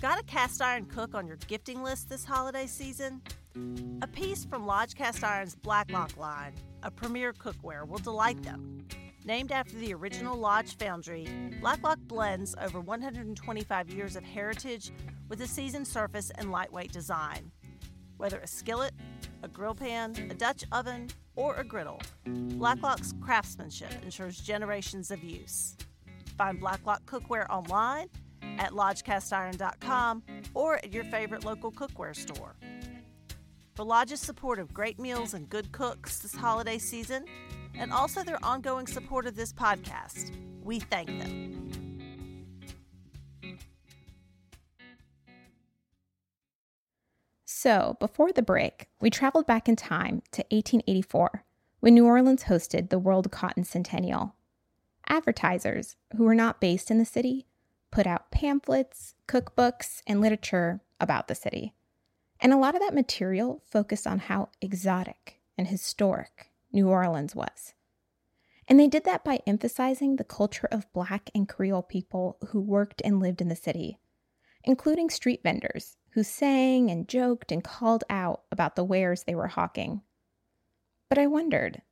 Got 0.01 0.21
a 0.21 0.25
cast 0.25 0.61
iron 0.61 0.85
cook 0.85 1.15
on 1.15 1.27
your 1.27 1.39
gifting 1.49 1.83
list 1.83 2.11
this 2.11 2.25
holiday 2.25 2.67
season? 2.67 3.23
A 4.03 4.07
piece 4.07 4.45
from 4.45 4.67
Lodge 4.67 4.95
Cast 4.95 5.25
Iron's 5.25 5.55
Blacklock 5.55 6.19
line, 6.19 6.53
a 6.83 6.91
premier 6.91 7.33
cookware, 7.33 7.89
will 7.89 7.99
delight 7.99 8.43
them. 8.43 8.87
Named 9.27 9.53
after 9.53 9.77
the 9.77 9.95
original 9.95 10.37
Lodge 10.37 10.77
foundry, 10.77 11.27
Blacklock 11.61 11.99
blends 12.01 12.55
over 12.61 12.79
125 12.79 13.89
years 13.89 14.17
of 14.17 14.23
heritage 14.23 14.93
with 15.31 15.41
a 15.41 15.47
seasoned 15.47 15.89
surface 15.89 16.31
and 16.37 16.51
lightweight 16.51 16.93
design. 16.93 17.51
Whether 18.19 18.39
a 18.41 18.47
skillet, 18.47 18.93
a 19.43 19.49
grill 19.49 19.75
pan, 19.75 20.15
a 20.31 20.35
Dutch 20.35 20.65
oven, 20.73 21.09
or 21.37 21.57
a 21.57 21.65
griddle, 21.65 22.03
Blacklock's 22.27 23.15
craftsmanship 23.23 23.93
ensures 24.03 24.39
generations 24.39 25.11
of 25.11 25.25
use. 25.25 25.75
Find 26.37 26.61
Blacklock 26.61 27.07
cookware 27.07 27.49
online 27.49 28.11
at 28.59 28.73
lodgecastiron.com 28.73 30.23
or 30.53 30.77
at 30.77 30.93
your 30.93 31.05
favorite 31.05 31.47
local 31.47 31.73
cookware 31.73 32.15
store. 32.15 32.57
For 33.75 33.85
Lodge's 33.85 34.21
support 34.21 34.59
of 34.59 34.75
great 34.75 34.99
meals 34.99 35.33
and 35.33 35.49
good 35.49 35.73
cooks 35.73 36.19
this 36.19 36.35
holiday 36.35 36.79
season, 36.79 37.25
and 37.79 37.93
also 37.93 38.23
their 38.23 38.43
ongoing 38.45 38.87
support 38.87 39.27
of 39.27 39.37
this 39.37 39.53
podcast, 39.53 40.33
we 40.63 40.81
thank 40.81 41.09
them. 41.09 41.55
So, 47.45 47.97
before 47.99 48.31
the 48.31 48.43
break, 48.43 48.89
we 49.01 49.09
traveled 49.09 49.47
back 49.47 49.71
in 49.71 49.77
time 49.77 50.23
to 50.33 50.43
1884 50.51 51.45
when 51.81 51.95
New 51.95 52.05
Orleans 52.05 52.45
hosted 52.45 52.91
the 52.91 52.99
World 52.99 53.31
Cotton 53.31 53.65
Centennial. 53.65 54.35
Advertisers, 55.09 55.97
who 56.17 56.25
were 56.25 56.35
not 56.35 56.61
based 56.61 56.91
in 56.91 56.99
the 56.99 57.05
city, 57.07 57.47
put 57.91 58.07
out 58.07 58.31
pamphlets, 58.31 59.15
cookbooks, 59.27 60.03
and 60.07 60.21
literature 60.21 60.83
about 61.01 61.29
the 61.29 61.35
city. 61.35 61.73
And 62.39 62.53
a 62.53 62.59
lot 62.59 62.75
of 62.75 62.83
that 62.83 62.95
material 62.95 63.63
focused 63.65 64.07
on 64.07 64.19
how 64.19 64.51
exotic 64.61 65.41
and 65.57 65.69
historic 65.69 66.51
New 66.75 66.89
Orleans 66.89 67.35
was. 67.35 67.73
And 68.67 68.81
they 68.81 68.89
did 68.89 69.05
that 69.05 69.25
by 69.25 69.41
emphasizing 69.47 70.17
the 70.17 70.25
culture 70.25 70.69
of 70.73 70.93
Black 70.93 71.31
and 71.35 71.49
Creole 71.49 71.83
people 71.83 72.39
who 72.49 72.61
worked 72.61 73.01
and 73.05 73.21
lived 73.21 73.41
in 73.41 73.49
the 73.49 73.57
city, 73.57 73.99
including 74.65 75.09
street 75.09 75.41
vendors 75.43 75.97
who 76.11 76.23
sang 76.23 76.91
and 76.91 77.09
joked 77.09 77.53
and 77.53 77.63
called 77.63 78.05
out 78.11 78.43
about 78.51 78.77
the 78.77 78.85
wares 78.85 79.23
they 79.23 79.35
were 79.35 79.49
hawking. 79.49 80.03
But 81.09 81.19
I 81.19 81.27
wondered 81.27 81.83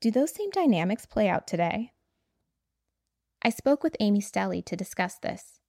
do 0.00 0.10
those 0.10 0.34
same 0.34 0.50
dynamics 0.50 1.06
play 1.06 1.30
out 1.30 1.46
today? 1.46 1.92
I 3.40 3.48
spoke 3.48 3.82
with 3.82 3.96
Amy 4.00 4.20
Stelly 4.20 4.62
to 4.66 4.76
discuss 4.76 5.16
this. 5.16 5.60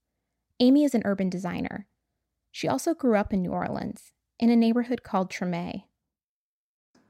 Amy 0.59 0.83
is 0.83 0.93
an 0.93 1.03
urban 1.05 1.29
designer. 1.29 1.87
She 2.51 2.67
also 2.67 2.93
grew 2.93 3.15
up 3.15 3.33
in 3.33 3.41
New 3.41 3.51
Orleans, 3.51 4.11
in 4.37 4.49
a 4.49 4.55
neighborhood 4.55 5.03
called 5.03 5.29
Tremé. 5.31 5.83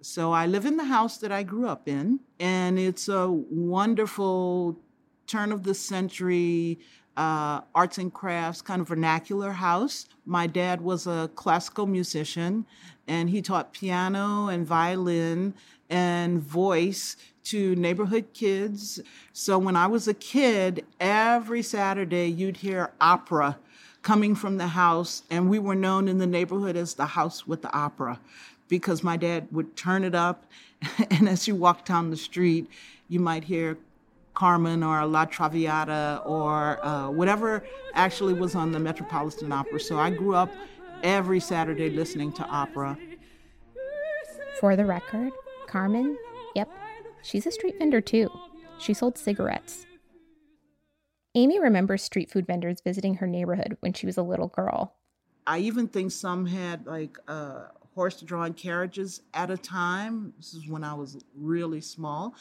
So 0.07 0.31
I 0.31 0.45
live 0.45 0.67
in 0.67 0.77
the 0.77 0.83
house 0.83 1.17
that 1.17 1.31
I 1.31 1.41
grew 1.41 1.67
up 1.67 1.87
in, 1.87 2.19
and 2.39 2.77
it's 2.77 3.09
a 3.09 3.27
wonderful 3.27 4.77
turn 5.25 5.51
of 5.51 5.63
the 5.63 5.73
century 5.73 6.77
uh, 7.17 7.61
arts 7.73 7.97
and 7.97 8.13
crafts 8.13 8.61
kind 8.61 8.81
of 8.81 8.87
vernacular 8.87 9.51
house. 9.51 10.05
My 10.23 10.45
dad 10.45 10.81
was 10.81 11.07
a 11.07 11.31
classical 11.33 11.87
musician, 11.87 12.67
and 13.07 13.31
he 13.31 13.41
taught 13.41 13.73
piano 13.73 14.47
and 14.47 14.63
violin 14.63 15.55
and 15.89 16.39
voice 16.39 17.17
to 17.45 17.75
neighborhood 17.75 18.27
kids. 18.35 19.01
So 19.33 19.57
when 19.57 19.75
I 19.75 19.87
was 19.87 20.07
a 20.07 20.13
kid, 20.13 20.85
every 20.99 21.63
Saturday 21.63 22.27
you'd 22.27 22.57
hear 22.57 22.91
opera 23.01 23.57
coming 24.03 24.35
from 24.35 24.57
the 24.57 24.67
house, 24.67 25.23
and 25.31 25.49
we 25.49 25.57
were 25.57 25.73
known 25.73 26.07
in 26.07 26.19
the 26.19 26.27
neighborhood 26.27 26.75
as 26.75 26.93
the 26.93 27.07
house 27.07 27.47
with 27.47 27.63
the 27.63 27.75
opera 27.75 28.19
because 28.67 29.03
my 29.03 29.17
dad 29.17 29.47
would 29.51 29.75
turn 29.75 30.03
it 30.03 30.15
up, 30.15 30.45
and 31.11 31.29
as 31.29 31.47
you 31.47 31.55
walk 31.55 31.85
down 31.85 32.09
the 32.09 32.17
street, 32.17 32.69
you 33.07 33.19
might 33.19 33.43
hear 33.43 33.77
Carmen 34.33 34.83
or 34.83 35.05
La 35.05 35.25
Traviata 35.25 36.21
or 36.25 36.85
uh, 36.85 37.09
whatever 37.09 37.63
actually 37.93 38.33
was 38.33 38.53
on 38.53 38.71
the 38.71 38.79
Metropolitan 38.79 39.51
Opera. 39.51 39.79
So 39.79 39.97
I 39.97 40.09
grew 40.09 40.35
up 40.35 40.51
every 41.03 41.39
Saturday 41.39 41.89
listening 41.89 42.31
to 42.33 42.43
opera. 42.43 42.97
For 44.59 44.75
the 44.75 44.85
record, 44.85 45.31
Carmen, 45.67 46.17
yep, 46.53 46.69
she's 47.21 47.45
a 47.45 47.51
street 47.51 47.75
vendor 47.79 48.01
too. 48.01 48.29
She 48.77 48.93
sold 48.93 49.17
cigarettes. 49.17 49.85
Amy 51.33 51.59
remembers 51.59 52.03
street 52.03 52.31
food 52.31 52.47
vendors 52.47 52.79
visiting 52.81 53.15
her 53.15 53.27
neighborhood 53.27 53.77
when 53.81 53.93
she 53.93 54.05
was 54.05 54.17
a 54.17 54.23
little 54.23 54.47
girl. 54.47 54.95
I 55.47 55.59
even 55.59 55.87
think 55.87 56.11
some 56.11 56.45
had 56.45 56.87
like 56.87 57.17
uh, 57.27 57.65
horse 57.95 58.21
drawn 58.21 58.53
carriages 58.53 59.21
at 59.33 59.49
a 59.49 59.57
time. 59.57 60.33
This 60.37 60.53
is 60.53 60.67
when 60.67 60.83
I 60.83 60.93
was 60.93 61.17
really 61.35 61.81
small. 61.81 62.35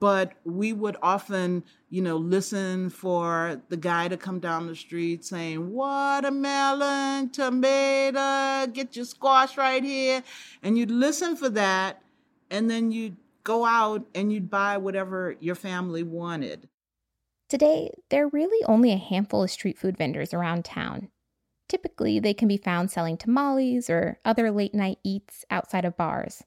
But 0.00 0.32
we 0.44 0.72
would 0.72 0.96
often, 1.02 1.62
you 1.90 2.02
know, 2.02 2.16
listen 2.16 2.90
for 2.90 3.60
the 3.68 3.76
guy 3.76 4.08
to 4.08 4.16
come 4.16 4.40
down 4.40 4.66
the 4.66 4.74
street 4.74 5.24
saying, 5.24 5.70
watermelon, 5.70 7.30
tomato, 7.30 8.66
get 8.72 8.96
your 8.96 9.04
squash 9.04 9.56
right 9.56 9.84
here. 9.84 10.24
And 10.62 10.76
you'd 10.76 10.90
listen 10.90 11.36
for 11.36 11.50
that. 11.50 12.02
And 12.50 12.70
then 12.70 12.90
you'd 12.90 13.16
go 13.44 13.64
out 13.64 14.04
and 14.14 14.32
you'd 14.32 14.50
buy 14.50 14.78
whatever 14.78 15.36
your 15.38 15.54
family 15.54 16.02
wanted. 16.02 16.68
Today, 17.48 17.92
there 18.10 18.24
are 18.24 18.30
really 18.30 18.64
only 18.66 18.92
a 18.92 18.96
handful 18.96 19.44
of 19.44 19.50
street 19.52 19.78
food 19.78 19.96
vendors 19.96 20.34
around 20.34 20.64
town. 20.64 21.10
Typically, 21.68 22.20
they 22.20 22.34
can 22.34 22.46
be 22.46 22.56
found 22.56 22.90
selling 22.90 23.16
tamales 23.16 23.90
or 23.90 24.20
other 24.24 24.50
late 24.50 24.74
night 24.74 24.98
eats 25.02 25.44
outside 25.50 25.84
of 25.84 25.96
bars. 25.96 26.44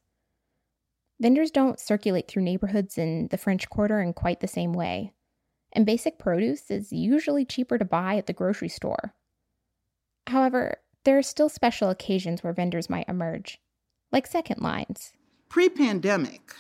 Vendors 1.19 1.51
don't 1.51 1.79
circulate 1.79 2.27
through 2.27 2.43
neighborhoods 2.43 2.97
in 2.97 3.27
the 3.27 3.37
French 3.37 3.69
Quarter 3.69 3.99
in 4.01 4.13
quite 4.13 4.39
the 4.39 4.47
same 4.47 4.71
way, 4.71 5.13
and 5.73 5.85
basic 5.85 6.17
produce 6.17 6.71
is 6.71 6.93
usually 6.93 7.43
cheaper 7.43 7.77
to 7.77 7.83
buy 7.83 8.15
at 8.15 8.27
the 8.27 8.33
grocery 8.33 8.69
store. 8.69 9.13
However, 10.27 10.77
there 11.03 11.17
are 11.17 11.23
still 11.23 11.49
special 11.49 11.89
occasions 11.89 12.41
where 12.41 12.53
vendors 12.53 12.89
might 12.89 13.09
emerge, 13.09 13.59
like 14.13 14.27
second 14.27 14.61
lines. 14.61 15.11
Pre 15.49 15.67
pandemic, 15.67 16.53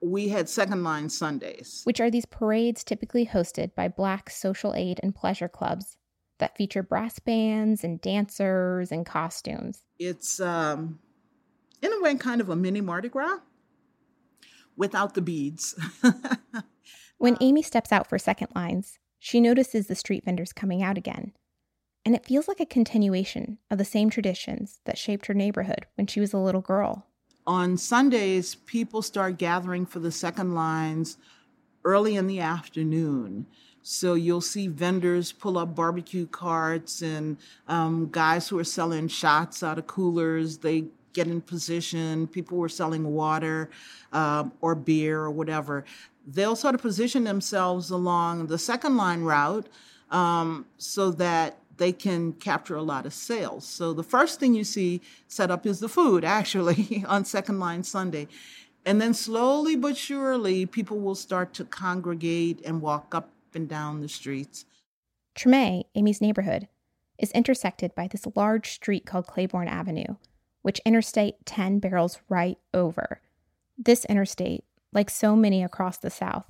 we 0.00 0.28
had 0.28 0.48
second 0.48 0.82
line 0.82 1.10
Sundays, 1.10 1.82
which 1.84 2.00
are 2.00 2.10
these 2.10 2.26
parades 2.26 2.82
typically 2.82 3.26
hosted 3.26 3.74
by 3.74 3.88
Black 3.88 4.30
social 4.30 4.72
aid 4.74 5.00
and 5.02 5.14
pleasure 5.14 5.48
clubs 5.48 5.98
that 6.38 6.56
feature 6.56 6.82
brass 6.82 7.18
bands 7.18 7.84
and 7.84 8.00
dancers 8.00 8.90
and 8.90 9.06
costumes. 9.06 9.84
It's, 9.98 10.40
um, 10.40 10.98
in 11.82 11.92
a 11.92 12.00
way, 12.00 12.14
kind 12.16 12.40
of 12.40 12.48
a 12.48 12.56
mini 12.56 12.80
Mardi 12.80 13.08
Gras 13.08 13.38
without 14.76 15.14
the 15.14 15.22
beads. 15.22 15.74
when 17.18 17.36
Amy 17.40 17.62
steps 17.62 17.92
out 17.92 18.08
for 18.08 18.18
second 18.18 18.48
lines, 18.54 18.98
she 19.18 19.40
notices 19.40 19.86
the 19.86 19.94
street 19.94 20.24
vendors 20.24 20.52
coming 20.52 20.82
out 20.82 20.98
again. 20.98 21.32
And 22.04 22.14
it 22.14 22.26
feels 22.26 22.48
like 22.48 22.60
a 22.60 22.66
continuation 22.66 23.58
of 23.70 23.78
the 23.78 23.84
same 23.84 24.10
traditions 24.10 24.80
that 24.84 24.98
shaped 24.98 25.26
her 25.26 25.34
neighborhood 25.34 25.86
when 25.94 26.06
she 26.06 26.20
was 26.20 26.34
a 26.34 26.38
little 26.38 26.60
girl. 26.60 27.06
On 27.46 27.76
Sundays, 27.76 28.54
people 28.54 29.00
start 29.02 29.38
gathering 29.38 29.86
for 29.86 30.00
the 30.00 30.12
second 30.12 30.54
lines 30.54 31.16
early 31.84 32.16
in 32.16 32.26
the 32.26 32.40
afternoon. 32.40 33.46
So 33.86 34.14
you'll 34.14 34.40
see 34.40 34.66
vendors 34.66 35.30
pull 35.30 35.58
up 35.58 35.74
barbecue 35.74 36.26
carts 36.26 37.02
and 37.02 37.36
um, 37.68 38.08
guys 38.10 38.48
who 38.48 38.58
are 38.58 38.64
selling 38.64 39.08
shots 39.08 39.62
out 39.62 39.78
of 39.78 39.86
coolers. 39.86 40.56
They 40.56 40.86
get 41.12 41.26
in 41.26 41.42
position. 41.42 42.26
People 42.26 42.56
were 42.56 42.70
selling 42.70 43.04
water 43.12 43.68
um, 44.10 44.52
or 44.62 44.74
beer 44.74 45.20
or 45.20 45.30
whatever. 45.30 45.84
They'll 46.26 46.56
sort 46.56 46.74
of 46.74 46.80
position 46.80 47.24
themselves 47.24 47.90
along 47.90 48.46
the 48.46 48.58
second 48.58 48.96
line 48.96 49.20
route 49.20 49.68
um, 50.10 50.64
so 50.78 51.10
that 51.10 51.58
they 51.76 51.92
can 51.92 52.32
capture 52.32 52.76
a 52.76 52.82
lot 52.82 53.04
of 53.04 53.12
sales. 53.12 53.66
So 53.66 53.92
the 53.92 54.02
first 54.02 54.40
thing 54.40 54.54
you 54.54 54.64
see 54.64 55.02
set 55.28 55.50
up 55.50 55.66
is 55.66 55.80
the 55.80 55.90
food, 55.90 56.24
actually, 56.38 57.04
on 57.06 57.26
Second 57.26 57.60
Line 57.60 57.82
Sunday. 57.82 58.28
And 58.86 58.98
then 58.98 59.12
slowly 59.12 59.76
but 59.76 59.98
surely, 59.98 60.64
people 60.64 61.00
will 61.00 61.14
start 61.14 61.52
to 61.54 61.64
congregate 61.64 62.60
and 62.64 62.80
walk 62.80 63.14
up 63.14 63.28
and 63.54 63.68
down 63.68 64.00
the 64.00 64.08
streets. 64.08 64.64
Tremé, 65.34 65.84
Amy's 65.94 66.20
neighborhood, 66.20 66.68
is 67.18 67.30
intersected 67.32 67.94
by 67.94 68.08
this 68.08 68.26
large 68.34 68.70
street 68.70 69.06
called 69.06 69.26
Claiborne 69.26 69.68
Avenue, 69.68 70.16
which 70.62 70.80
Interstate 70.84 71.44
10 71.46 71.78
barrels 71.78 72.18
right 72.28 72.58
over. 72.72 73.20
This 73.76 74.04
interstate, 74.06 74.64
like 74.92 75.10
so 75.10 75.36
many 75.36 75.62
across 75.62 75.98
the 75.98 76.10
South, 76.10 76.46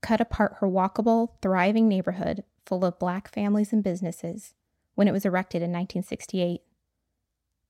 cut 0.00 0.20
apart 0.20 0.56
her 0.58 0.68
walkable, 0.68 1.30
thriving 1.40 1.88
neighborhood 1.88 2.44
full 2.66 2.84
of 2.84 2.98
black 2.98 3.32
families 3.32 3.72
and 3.72 3.82
businesses 3.82 4.54
when 4.94 5.08
it 5.08 5.12
was 5.12 5.24
erected 5.24 5.62
in 5.62 5.70
1968. 5.70 6.62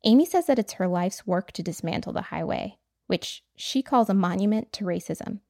Amy 0.05 0.25
says 0.25 0.47
that 0.47 0.59
it's 0.59 0.75
her 0.75 0.89
life's 0.89 1.27
work 1.27 1.53
to 1.53 1.63
dismantle 1.63 2.13
the 2.13 2.23
highway, 2.23 2.79
which 3.07 3.45
she 3.55 3.83
calls 3.83 4.09
a 4.09 4.15
monument 4.15 4.73
to 4.73 4.85
racism. 4.85 5.41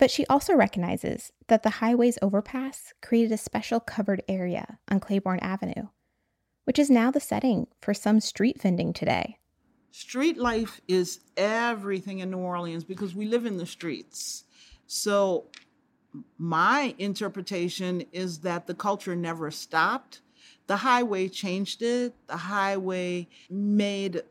But 0.00 0.10
she 0.10 0.24
also 0.28 0.54
recognizes 0.54 1.30
that 1.48 1.62
the 1.62 1.70
highway's 1.70 2.18
overpass 2.22 2.94
created 3.02 3.32
a 3.32 3.36
special 3.36 3.80
covered 3.80 4.22
area 4.26 4.78
on 4.90 4.98
Claiborne 4.98 5.40
Avenue, 5.40 5.88
which 6.64 6.78
is 6.78 6.88
now 6.88 7.10
the 7.10 7.20
setting 7.20 7.66
for 7.82 7.92
some 7.92 8.18
street 8.18 8.62
vending 8.62 8.94
today. 8.94 9.38
Street 9.90 10.38
life 10.38 10.80
is 10.88 11.20
everything 11.36 12.20
in 12.20 12.30
New 12.30 12.38
Orleans 12.38 12.82
because 12.82 13.14
we 13.14 13.26
live 13.26 13.44
in 13.44 13.58
the 13.58 13.66
streets. 13.66 14.44
So, 14.86 15.44
my 16.38 16.94
interpretation 16.98 18.02
is 18.10 18.38
that 18.38 18.66
the 18.66 18.74
culture 18.74 19.14
never 19.14 19.50
stopped. 19.50 20.22
The 20.66 20.78
highway 20.78 21.28
changed 21.28 21.82
it. 21.82 22.14
The 22.26 22.38
highway 22.38 23.28
made 23.50 24.22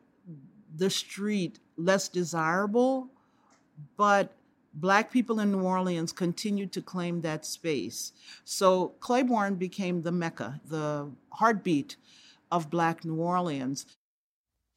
the 0.75 0.89
street 0.89 1.59
less 1.77 2.07
desirable, 2.07 3.07
but 3.95 4.33
Black 4.79 5.11
people 5.11 5.41
in 5.41 5.51
New 5.51 5.63
Orleans 5.63 6.13
continued 6.13 6.71
to 6.71 6.81
claim 6.81 7.19
that 7.21 7.45
space. 7.45 8.13
So 8.45 8.93
Claiborne 9.01 9.55
became 9.55 10.03
the 10.03 10.11
mecca, 10.11 10.61
the 10.65 11.11
heartbeat 11.33 11.97
of 12.49 12.69
Black 12.69 13.03
New 13.03 13.15
Orleans. 13.15 13.85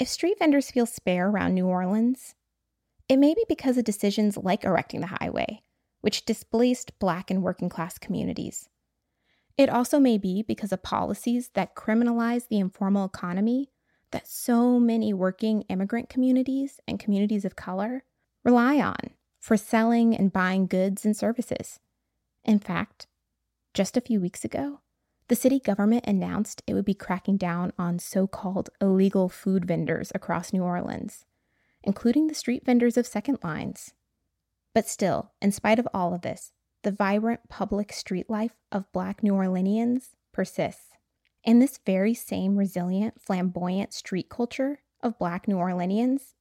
If 0.01 0.09
street 0.09 0.41
vendors 0.41 0.73
feel 0.73 0.87
spare 0.87 1.29
around 1.29 1.55
New 1.55 1.67
Orleans, 1.67 2.35
it 3.09 3.19
may 3.19 3.33
be 3.33 3.45
because 3.49 3.79
of 3.79 3.85
decisions 3.85 4.37
like 4.37 4.65
erecting 4.65 5.01
the 5.01 5.17
highway, 5.21 5.63
which 6.01 6.25
displaced 6.25 6.99
Black 6.99 7.31
and 7.31 7.41
working 7.41 7.69
class 7.69 7.97
communities. 7.97 8.69
It 9.57 9.69
also 9.69 10.01
may 10.01 10.19
be 10.19 10.43
because 10.43 10.73
of 10.73 10.83
policies 10.83 11.51
that 11.55 11.77
criminalize 11.77 12.49
the 12.49 12.59
informal 12.59 13.05
economy 13.05 13.71
that 14.11 14.27
so 14.27 14.81
many 14.81 15.15
working 15.15 15.63
immigrant 15.69 16.09
communities 16.09 16.81
and 16.89 16.99
communities 16.99 17.45
of 17.45 17.55
color 17.55 18.05
rely 18.45 18.81
on 18.81 19.11
for 19.43 19.57
selling 19.57 20.17
and 20.17 20.33
buying 20.33 20.69
goods 20.69 21.05
and 21.05 21.17
services. 21.17 21.81
In 22.45 22.61
fact, 22.61 23.09
just 23.75 23.97
a 23.97 24.01
few 24.01 24.21
weeks 24.21 24.45
ago, 24.45 24.83
the 25.27 25.35
city 25.35 25.59
government 25.59 26.05
announced 26.07 26.63
it 26.65 26.75
would 26.75 26.85
be 26.85 26.95
cracking 26.95 27.39
down 27.39 27.73
on 27.77 27.99
so 27.99 28.29
called 28.29 28.71
illegal 28.81 29.29
food 29.29 29.65
vendors 29.65 30.13
across 30.15 30.53
New 30.53 30.63
Orleans, 30.63 31.25
including 31.83 32.29
the 32.29 32.37
street 32.37 32.65
vendors 32.65 32.97
of 32.97 33.05
second 33.05 33.39
lines. 33.43 33.95
But 34.75 34.87
still, 34.87 35.33
in 35.43 35.51
spite 35.51 35.81
of 35.81 35.89
all 35.93 36.15
of 36.15 36.23
this, 36.23 36.53
the 36.83 36.93
vibrant 36.93 37.49
public 37.49 37.93
street 37.93 38.31
life 38.31 38.55
of 38.71 38.93
Black 38.93 39.25
New 39.25 39.33
Orleanians 39.33 40.11
persists. 40.33 40.91
And 41.45 41.61
this 41.61 41.81
very 41.85 42.15
same 42.15 42.55
resilient, 42.55 43.21
flamboyant 43.21 43.93
street 43.93 44.29
culture 44.29 44.83
of 45.01 45.19
Black 45.19 45.49
New 45.49 45.57
Orleanians 45.57 46.35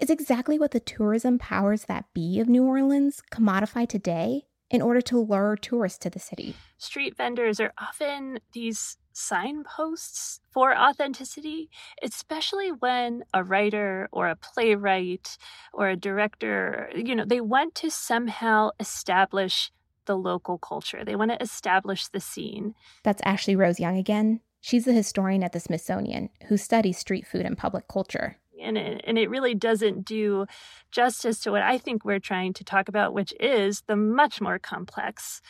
is 0.00 0.10
exactly 0.10 0.58
what 0.58 0.70
the 0.70 0.80
tourism 0.80 1.38
powers 1.38 1.84
that 1.84 2.06
be 2.14 2.40
of 2.40 2.48
New 2.48 2.64
Orleans 2.64 3.22
commodify 3.30 3.88
today 3.88 4.46
in 4.70 4.80
order 4.80 5.00
to 5.00 5.18
lure 5.18 5.56
tourists 5.56 5.98
to 5.98 6.10
the 6.10 6.18
city. 6.18 6.54
Street 6.78 7.16
vendors 7.16 7.60
are 7.60 7.72
often 7.78 8.38
these 8.52 8.96
signposts 9.12 10.40
for 10.50 10.76
authenticity, 10.76 11.68
especially 12.02 12.70
when 12.70 13.24
a 13.34 13.42
writer 13.42 14.08
or 14.12 14.28
a 14.28 14.36
playwright 14.36 15.36
or 15.72 15.88
a 15.88 15.96
director, 15.96 16.88
you 16.94 17.14
know, 17.14 17.24
they 17.24 17.40
want 17.40 17.74
to 17.74 17.90
somehow 17.90 18.70
establish 18.78 19.72
the 20.06 20.16
local 20.16 20.58
culture. 20.58 21.04
They 21.04 21.16
want 21.16 21.32
to 21.32 21.42
establish 21.42 22.08
the 22.08 22.20
scene. 22.20 22.74
That's 23.02 23.22
Ashley 23.24 23.56
Rose 23.56 23.80
Young 23.80 23.96
again. 23.96 24.40
She's 24.60 24.86
a 24.86 24.92
historian 24.92 25.42
at 25.42 25.52
the 25.52 25.60
Smithsonian 25.60 26.30
who 26.48 26.56
studies 26.56 26.98
street 26.98 27.26
food 27.26 27.46
and 27.46 27.56
public 27.56 27.88
culture. 27.88 28.36
And 28.62 28.76
it, 28.76 29.02
and 29.04 29.18
it 29.18 29.30
really 29.30 29.54
doesn't 29.54 30.04
do 30.04 30.46
justice 30.90 31.40
to 31.40 31.50
what 31.50 31.62
I 31.62 31.78
think 31.78 32.04
we're 32.04 32.20
trying 32.20 32.52
to 32.54 32.64
talk 32.64 32.88
about, 32.88 33.14
which 33.14 33.32
is 33.40 33.82
the 33.86 33.96
much 33.96 34.40
more 34.40 34.58
complex, 34.58 35.40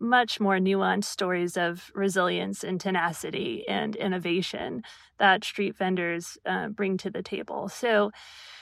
much 0.00 0.40
more 0.40 0.58
nuanced 0.58 1.04
stories 1.04 1.56
of 1.56 1.90
resilience 1.94 2.62
and 2.62 2.80
tenacity 2.80 3.64
and 3.68 3.96
innovation 3.96 4.82
that 5.18 5.44
street 5.44 5.76
vendors 5.76 6.38
uh, 6.46 6.68
bring 6.68 6.96
to 6.98 7.10
the 7.10 7.22
table. 7.22 7.68
So 7.68 8.10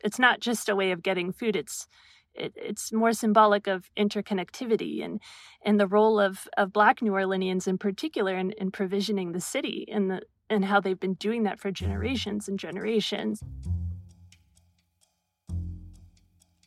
it's 0.03 0.19
not 0.19 0.41
just 0.41 0.69
a 0.69 0.77
way 0.77 0.93
of 0.93 1.03
getting 1.03 1.33
food, 1.33 1.57
it's 1.57 1.87
it, 2.37 2.53
it's 2.57 2.93
more 2.93 3.13
symbolic 3.13 3.67
of 3.67 3.91
interconnectivity 3.97 5.05
and 5.05 5.21
and 5.65 5.81
the 5.81 5.87
role 5.87 6.21
of 6.21 6.47
of 6.57 6.73
Black 6.73 7.03
New 7.03 7.13
Orleanians 7.13 7.67
in 7.67 7.79
particular 7.79 8.37
in, 8.37 8.53
in 8.53 8.71
provisioning 8.71 9.33
the 9.33 9.41
city 9.41 9.87
and 9.91 10.11
the 10.11 10.21
and 10.49 10.65
how 10.65 10.81
they've 10.81 11.01
been 11.01 11.15
doing 11.15 11.43
that 11.43 11.59
for 11.59 11.71
generations 11.71 12.49
and 12.49 12.59
generations. 12.59 13.43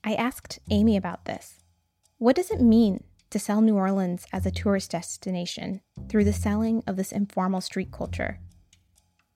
I 0.04 0.14
asked 0.14 0.60
Amy 0.70 0.96
about 0.98 1.26
this. 1.26 1.60
What 2.18 2.36
does 2.36 2.52
it 2.52 2.62
mean 2.62 3.04
to 3.30 3.40
sell 3.40 3.62
New 3.62 3.76
Orleans 3.76 4.26
as 4.34 4.46
a 4.46 4.52
tourist 4.52 4.92
destination 4.92 5.82
through 6.08 6.24
the 6.24 6.34
selling 6.34 6.84
of 6.88 6.96
this 6.96 7.12
informal 7.12 7.62
street 7.62 7.92
culture? 7.92 8.40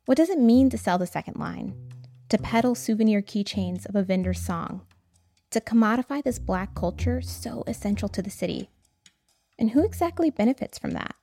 What 0.06 0.18
does 0.18 0.30
it 0.30 0.40
mean 0.40 0.70
to 0.70 0.78
sell 0.78 0.98
the 0.98 1.08
second 1.08 1.38
line? 1.38 1.76
To 2.30 2.38
peddle 2.38 2.76
souvenir 2.76 3.22
keychains 3.22 3.86
of 3.88 3.96
a 3.96 4.04
vendor's 4.04 4.42
song? 4.42 4.82
to 5.54 5.62
commodify 5.62 6.24
this 6.24 6.40
black 6.40 6.74
culture 6.74 7.22
so 7.22 7.64
essential 7.68 8.10
to 8.10 8.24
the 8.24 8.30
city. 8.32 8.70
And 9.60 9.70
who 9.70 9.86
exactly 9.86 10.32
benefits 10.32 10.80
from 10.80 10.92
that? 10.92 11.16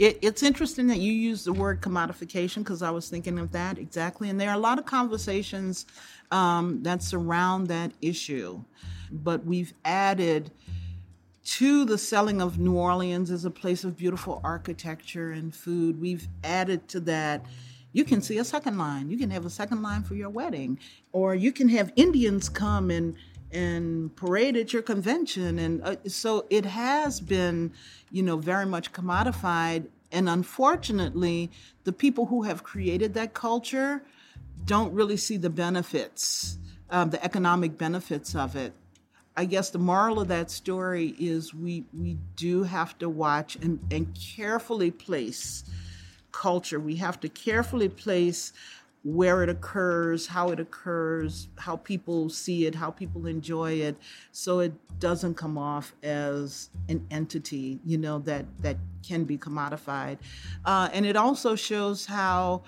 It, 0.00 0.18
it's 0.22 0.42
interesting 0.42 0.86
that 0.86 0.96
you 0.96 1.12
use 1.12 1.44
the 1.44 1.52
word 1.52 1.82
commodification 1.82 2.56
because 2.56 2.80
I 2.80 2.88
was 2.88 3.10
thinking 3.10 3.38
of 3.38 3.52
that 3.52 3.76
exactly. 3.76 4.30
And 4.30 4.40
there 4.40 4.48
are 4.48 4.56
a 4.56 4.58
lot 4.58 4.78
of 4.78 4.86
conversations 4.86 5.84
um, 6.30 6.82
that 6.84 7.02
surround 7.02 7.68
that 7.68 7.92
issue. 8.00 8.64
But 9.12 9.44
we've 9.44 9.74
added 9.84 10.52
to 11.44 11.84
the 11.84 11.98
selling 11.98 12.40
of 12.40 12.58
New 12.58 12.76
Orleans 12.76 13.30
as 13.30 13.44
a 13.44 13.50
place 13.50 13.84
of 13.84 13.98
beautiful 13.98 14.40
architecture 14.42 15.32
and 15.32 15.54
food, 15.54 16.00
we've 16.00 16.28
added 16.44 16.88
to 16.88 17.00
that 17.00 17.44
you 17.92 18.04
can 18.04 18.22
see 18.22 18.38
a 18.38 18.44
second 18.44 18.78
line. 18.78 19.10
You 19.10 19.18
can 19.18 19.30
have 19.30 19.44
a 19.44 19.50
second 19.50 19.82
line 19.82 20.04
for 20.04 20.14
your 20.14 20.30
wedding, 20.30 20.78
or 21.12 21.34
you 21.34 21.52
can 21.52 21.68
have 21.70 21.92
Indians 21.96 22.48
come 22.48 22.90
and 22.90 23.16
and 23.52 24.14
parade 24.16 24.56
at 24.56 24.72
your 24.72 24.82
convention. 24.82 25.58
And 25.58 25.82
uh, 25.82 25.96
so 26.06 26.46
it 26.50 26.64
has 26.64 27.20
been, 27.20 27.72
you 28.10 28.22
know, 28.22 28.36
very 28.36 28.66
much 28.66 28.92
commodified. 28.92 29.86
And 30.12 30.28
unfortunately, 30.28 31.50
the 31.84 31.92
people 31.92 32.26
who 32.26 32.42
have 32.42 32.62
created 32.62 33.14
that 33.14 33.34
culture 33.34 34.02
don't 34.64 34.92
really 34.92 35.16
see 35.16 35.36
the 35.36 35.50
benefits, 35.50 36.58
um, 36.90 37.10
the 37.10 37.24
economic 37.24 37.78
benefits 37.78 38.34
of 38.34 38.56
it. 38.56 38.72
I 39.36 39.44
guess 39.44 39.70
the 39.70 39.78
moral 39.78 40.20
of 40.20 40.28
that 40.28 40.50
story 40.50 41.14
is 41.18 41.54
we 41.54 41.84
we 41.96 42.18
do 42.36 42.64
have 42.64 42.98
to 42.98 43.08
watch 43.08 43.56
and, 43.56 43.80
and 43.90 44.14
carefully 44.36 44.90
place 44.90 45.64
culture. 46.32 46.80
We 46.80 46.96
have 46.96 47.20
to 47.20 47.28
carefully 47.28 47.88
place 47.88 48.52
where 49.02 49.42
it 49.42 49.48
occurs, 49.48 50.26
how 50.26 50.50
it 50.50 50.60
occurs, 50.60 51.48
how 51.56 51.76
people 51.76 52.28
see 52.28 52.66
it, 52.66 52.74
how 52.74 52.90
people 52.90 53.26
enjoy 53.26 53.72
it, 53.72 53.96
so 54.30 54.60
it 54.60 54.72
doesn't 54.98 55.34
come 55.34 55.56
off 55.56 55.94
as 56.02 56.68
an 56.88 57.06
entity, 57.10 57.80
you 57.84 57.96
know, 57.96 58.18
that 58.18 58.44
that 58.60 58.76
can 59.02 59.24
be 59.24 59.38
commodified. 59.38 60.18
Uh, 60.64 60.88
and 60.92 61.06
it 61.06 61.16
also 61.16 61.54
shows 61.54 62.04
how 62.04 62.62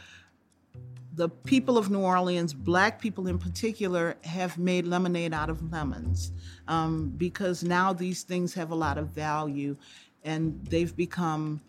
the 1.15 1.29
people 1.29 1.77
of 1.77 1.91
New 1.91 2.01
Orleans, 2.01 2.55
black 2.55 3.01
people 3.01 3.29
in 3.29 3.39
particular, 3.39 4.17
have 4.25 4.57
made 4.57 4.87
lemonade 4.87 5.35
out 5.35 5.51
of 5.51 5.71
lemons 5.71 6.33
um, 6.69 7.13
because 7.17 7.63
now 7.63 7.93
these 7.93 8.23
things 8.23 8.55
have 8.55 8.71
a 8.71 8.75
lot 8.75 8.97
of 8.97 9.09
value 9.09 9.77
and 10.25 10.59
they've 10.65 10.97
become 10.97 11.61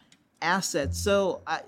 assets. 0.42 0.98
So 0.98 1.42
I, 1.46 1.62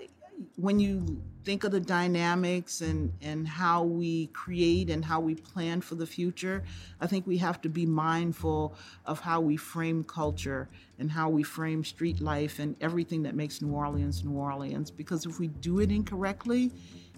when 0.56 0.78
you 0.78 1.22
think 1.44 1.64
of 1.64 1.70
the 1.70 1.80
dynamics 1.80 2.80
and, 2.80 3.12
and 3.22 3.46
how 3.46 3.84
we 3.84 4.26
create 4.28 4.90
and 4.90 5.04
how 5.04 5.20
we 5.20 5.34
plan 5.34 5.80
for 5.80 5.94
the 5.94 6.06
future, 6.06 6.64
I 7.00 7.06
think 7.06 7.26
we 7.26 7.38
have 7.38 7.60
to 7.62 7.68
be 7.68 7.86
mindful 7.86 8.74
of 9.04 9.20
how 9.20 9.40
we 9.40 9.56
frame 9.56 10.04
culture 10.04 10.68
and 10.98 11.10
how 11.10 11.28
we 11.28 11.42
frame 11.42 11.84
street 11.84 12.20
life 12.20 12.58
and 12.58 12.74
everything 12.80 13.22
that 13.22 13.34
makes 13.34 13.62
New 13.62 13.72
Orleans 13.72 14.24
New 14.24 14.36
Orleans. 14.36 14.90
Because 14.90 15.24
if 15.24 15.38
we 15.38 15.48
do 15.48 15.80
it 15.80 15.90
incorrectly, 15.90 16.72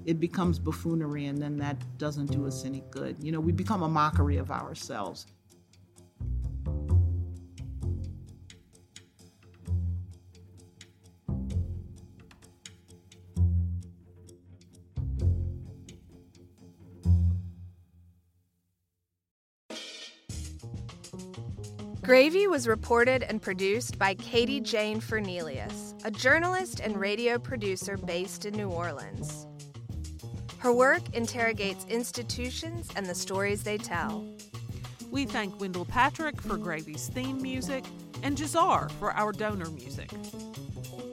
it 0.04 0.20
becomes 0.20 0.58
buffoonery 0.58 1.26
and 1.26 1.40
then 1.40 1.56
that 1.58 1.76
doesn't 1.98 2.26
do 2.26 2.46
us 2.46 2.64
any 2.64 2.84
good. 2.90 3.16
You 3.22 3.32
know, 3.32 3.40
we 3.40 3.52
become 3.52 3.82
a 3.82 3.88
mockery 3.88 4.36
of 4.36 4.50
ourselves. 4.50 5.26
Gravy 22.08 22.46
was 22.46 22.66
reported 22.66 23.22
and 23.24 23.42
produced 23.42 23.98
by 23.98 24.14
Katie 24.14 24.62
Jane 24.62 24.98
Fernelius, 24.98 25.92
a 26.06 26.10
journalist 26.10 26.80
and 26.80 26.98
radio 26.98 27.38
producer 27.38 27.98
based 27.98 28.46
in 28.46 28.54
New 28.54 28.70
Orleans. 28.70 29.46
Her 30.56 30.72
work 30.72 31.02
interrogates 31.12 31.84
institutions 31.90 32.88
and 32.96 33.04
the 33.04 33.14
stories 33.14 33.62
they 33.62 33.76
tell. 33.76 34.26
We 35.10 35.26
thank 35.26 35.60
Wendell 35.60 35.84
Patrick 35.84 36.40
for 36.40 36.56
Gravy's 36.56 37.08
theme 37.08 37.42
music 37.42 37.84
and 38.22 38.38
Jazar 38.38 38.90
for 38.92 39.12
our 39.12 39.30
donor 39.30 39.68
music. 39.68 40.08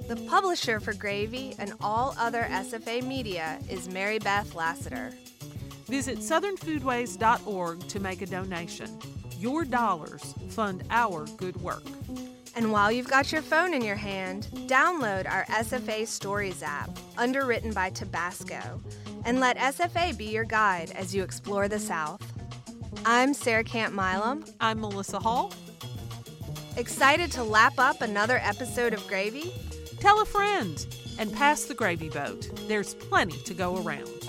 The 0.08 0.26
publisher 0.30 0.80
for 0.80 0.94
Gravy 0.94 1.56
and 1.60 1.74
all 1.82 2.16
other 2.18 2.44
SFA 2.44 3.06
media 3.06 3.60
is 3.70 3.90
Mary 3.90 4.20
Beth 4.20 4.56
Lassiter. 4.56 5.12
Visit 5.88 6.20
southernfoodways.org 6.20 7.80
to 7.86 8.00
make 8.00 8.22
a 8.22 8.26
donation. 8.28 8.98
Your 9.38 9.65
dollars 9.65 10.34
fund 10.50 10.84
our 10.89 11.26
good 11.38 11.58
work. 11.58 11.84
And 12.56 12.71
while 12.71 12.91
you've 12.91 13.10
got 13.10 13.32
your 13.32 13.41
phone 13.41 13.74
in 13.74 13.84
your 13.84 13.95
hand, 13.95 14.48
download 14.67 15.30
our 15.30 15.45
SFA 15.45 16.08
Stories 16.08 16.63
app, 16.63 16.89
underwritten 17.17 17.74
by 17.74 17.89
Tabasco, 17.89 18.82
and 19.26 19.41
let 19.41 19.58
SFA 19.58 20.17
be 20.17 20.26
your 20.26 20.45
guide 20.45 20.91
as 20.91 21.13
you 21.13 21.21
explore 21.21 21.67
the 21.67 21.80
South. 21.80 22.21
I'm 23.06 23.34
Sarah 23.34 23.63
Camp 23.63 23.93
Milam. 23.93 24.45
I'm 24.62 24.80
Melissa 24.80 25.19
Hall. 25.19 25.52
Excited 26.78 27.32
to 27.34 27.43
lap 27.43 27.74
up 27.78 28.02
another 28.02 28.39
episode 28.41 28.93
of 28.93 29.06
Gravy? 29.08 29.54
Tell 30.00 30.21
a 30.21 30.26
friend 30.26 30.86
and 31.19 31.34
pass 31.34 31.65
the 31.65 31.74
gravy 31.74 32.10
boat. 32.10 32.50
There's 32.67 32.93
plenty 32.93 33.39
to 33.39 33.54
go 33.54 33.82
around. 33.82 34.25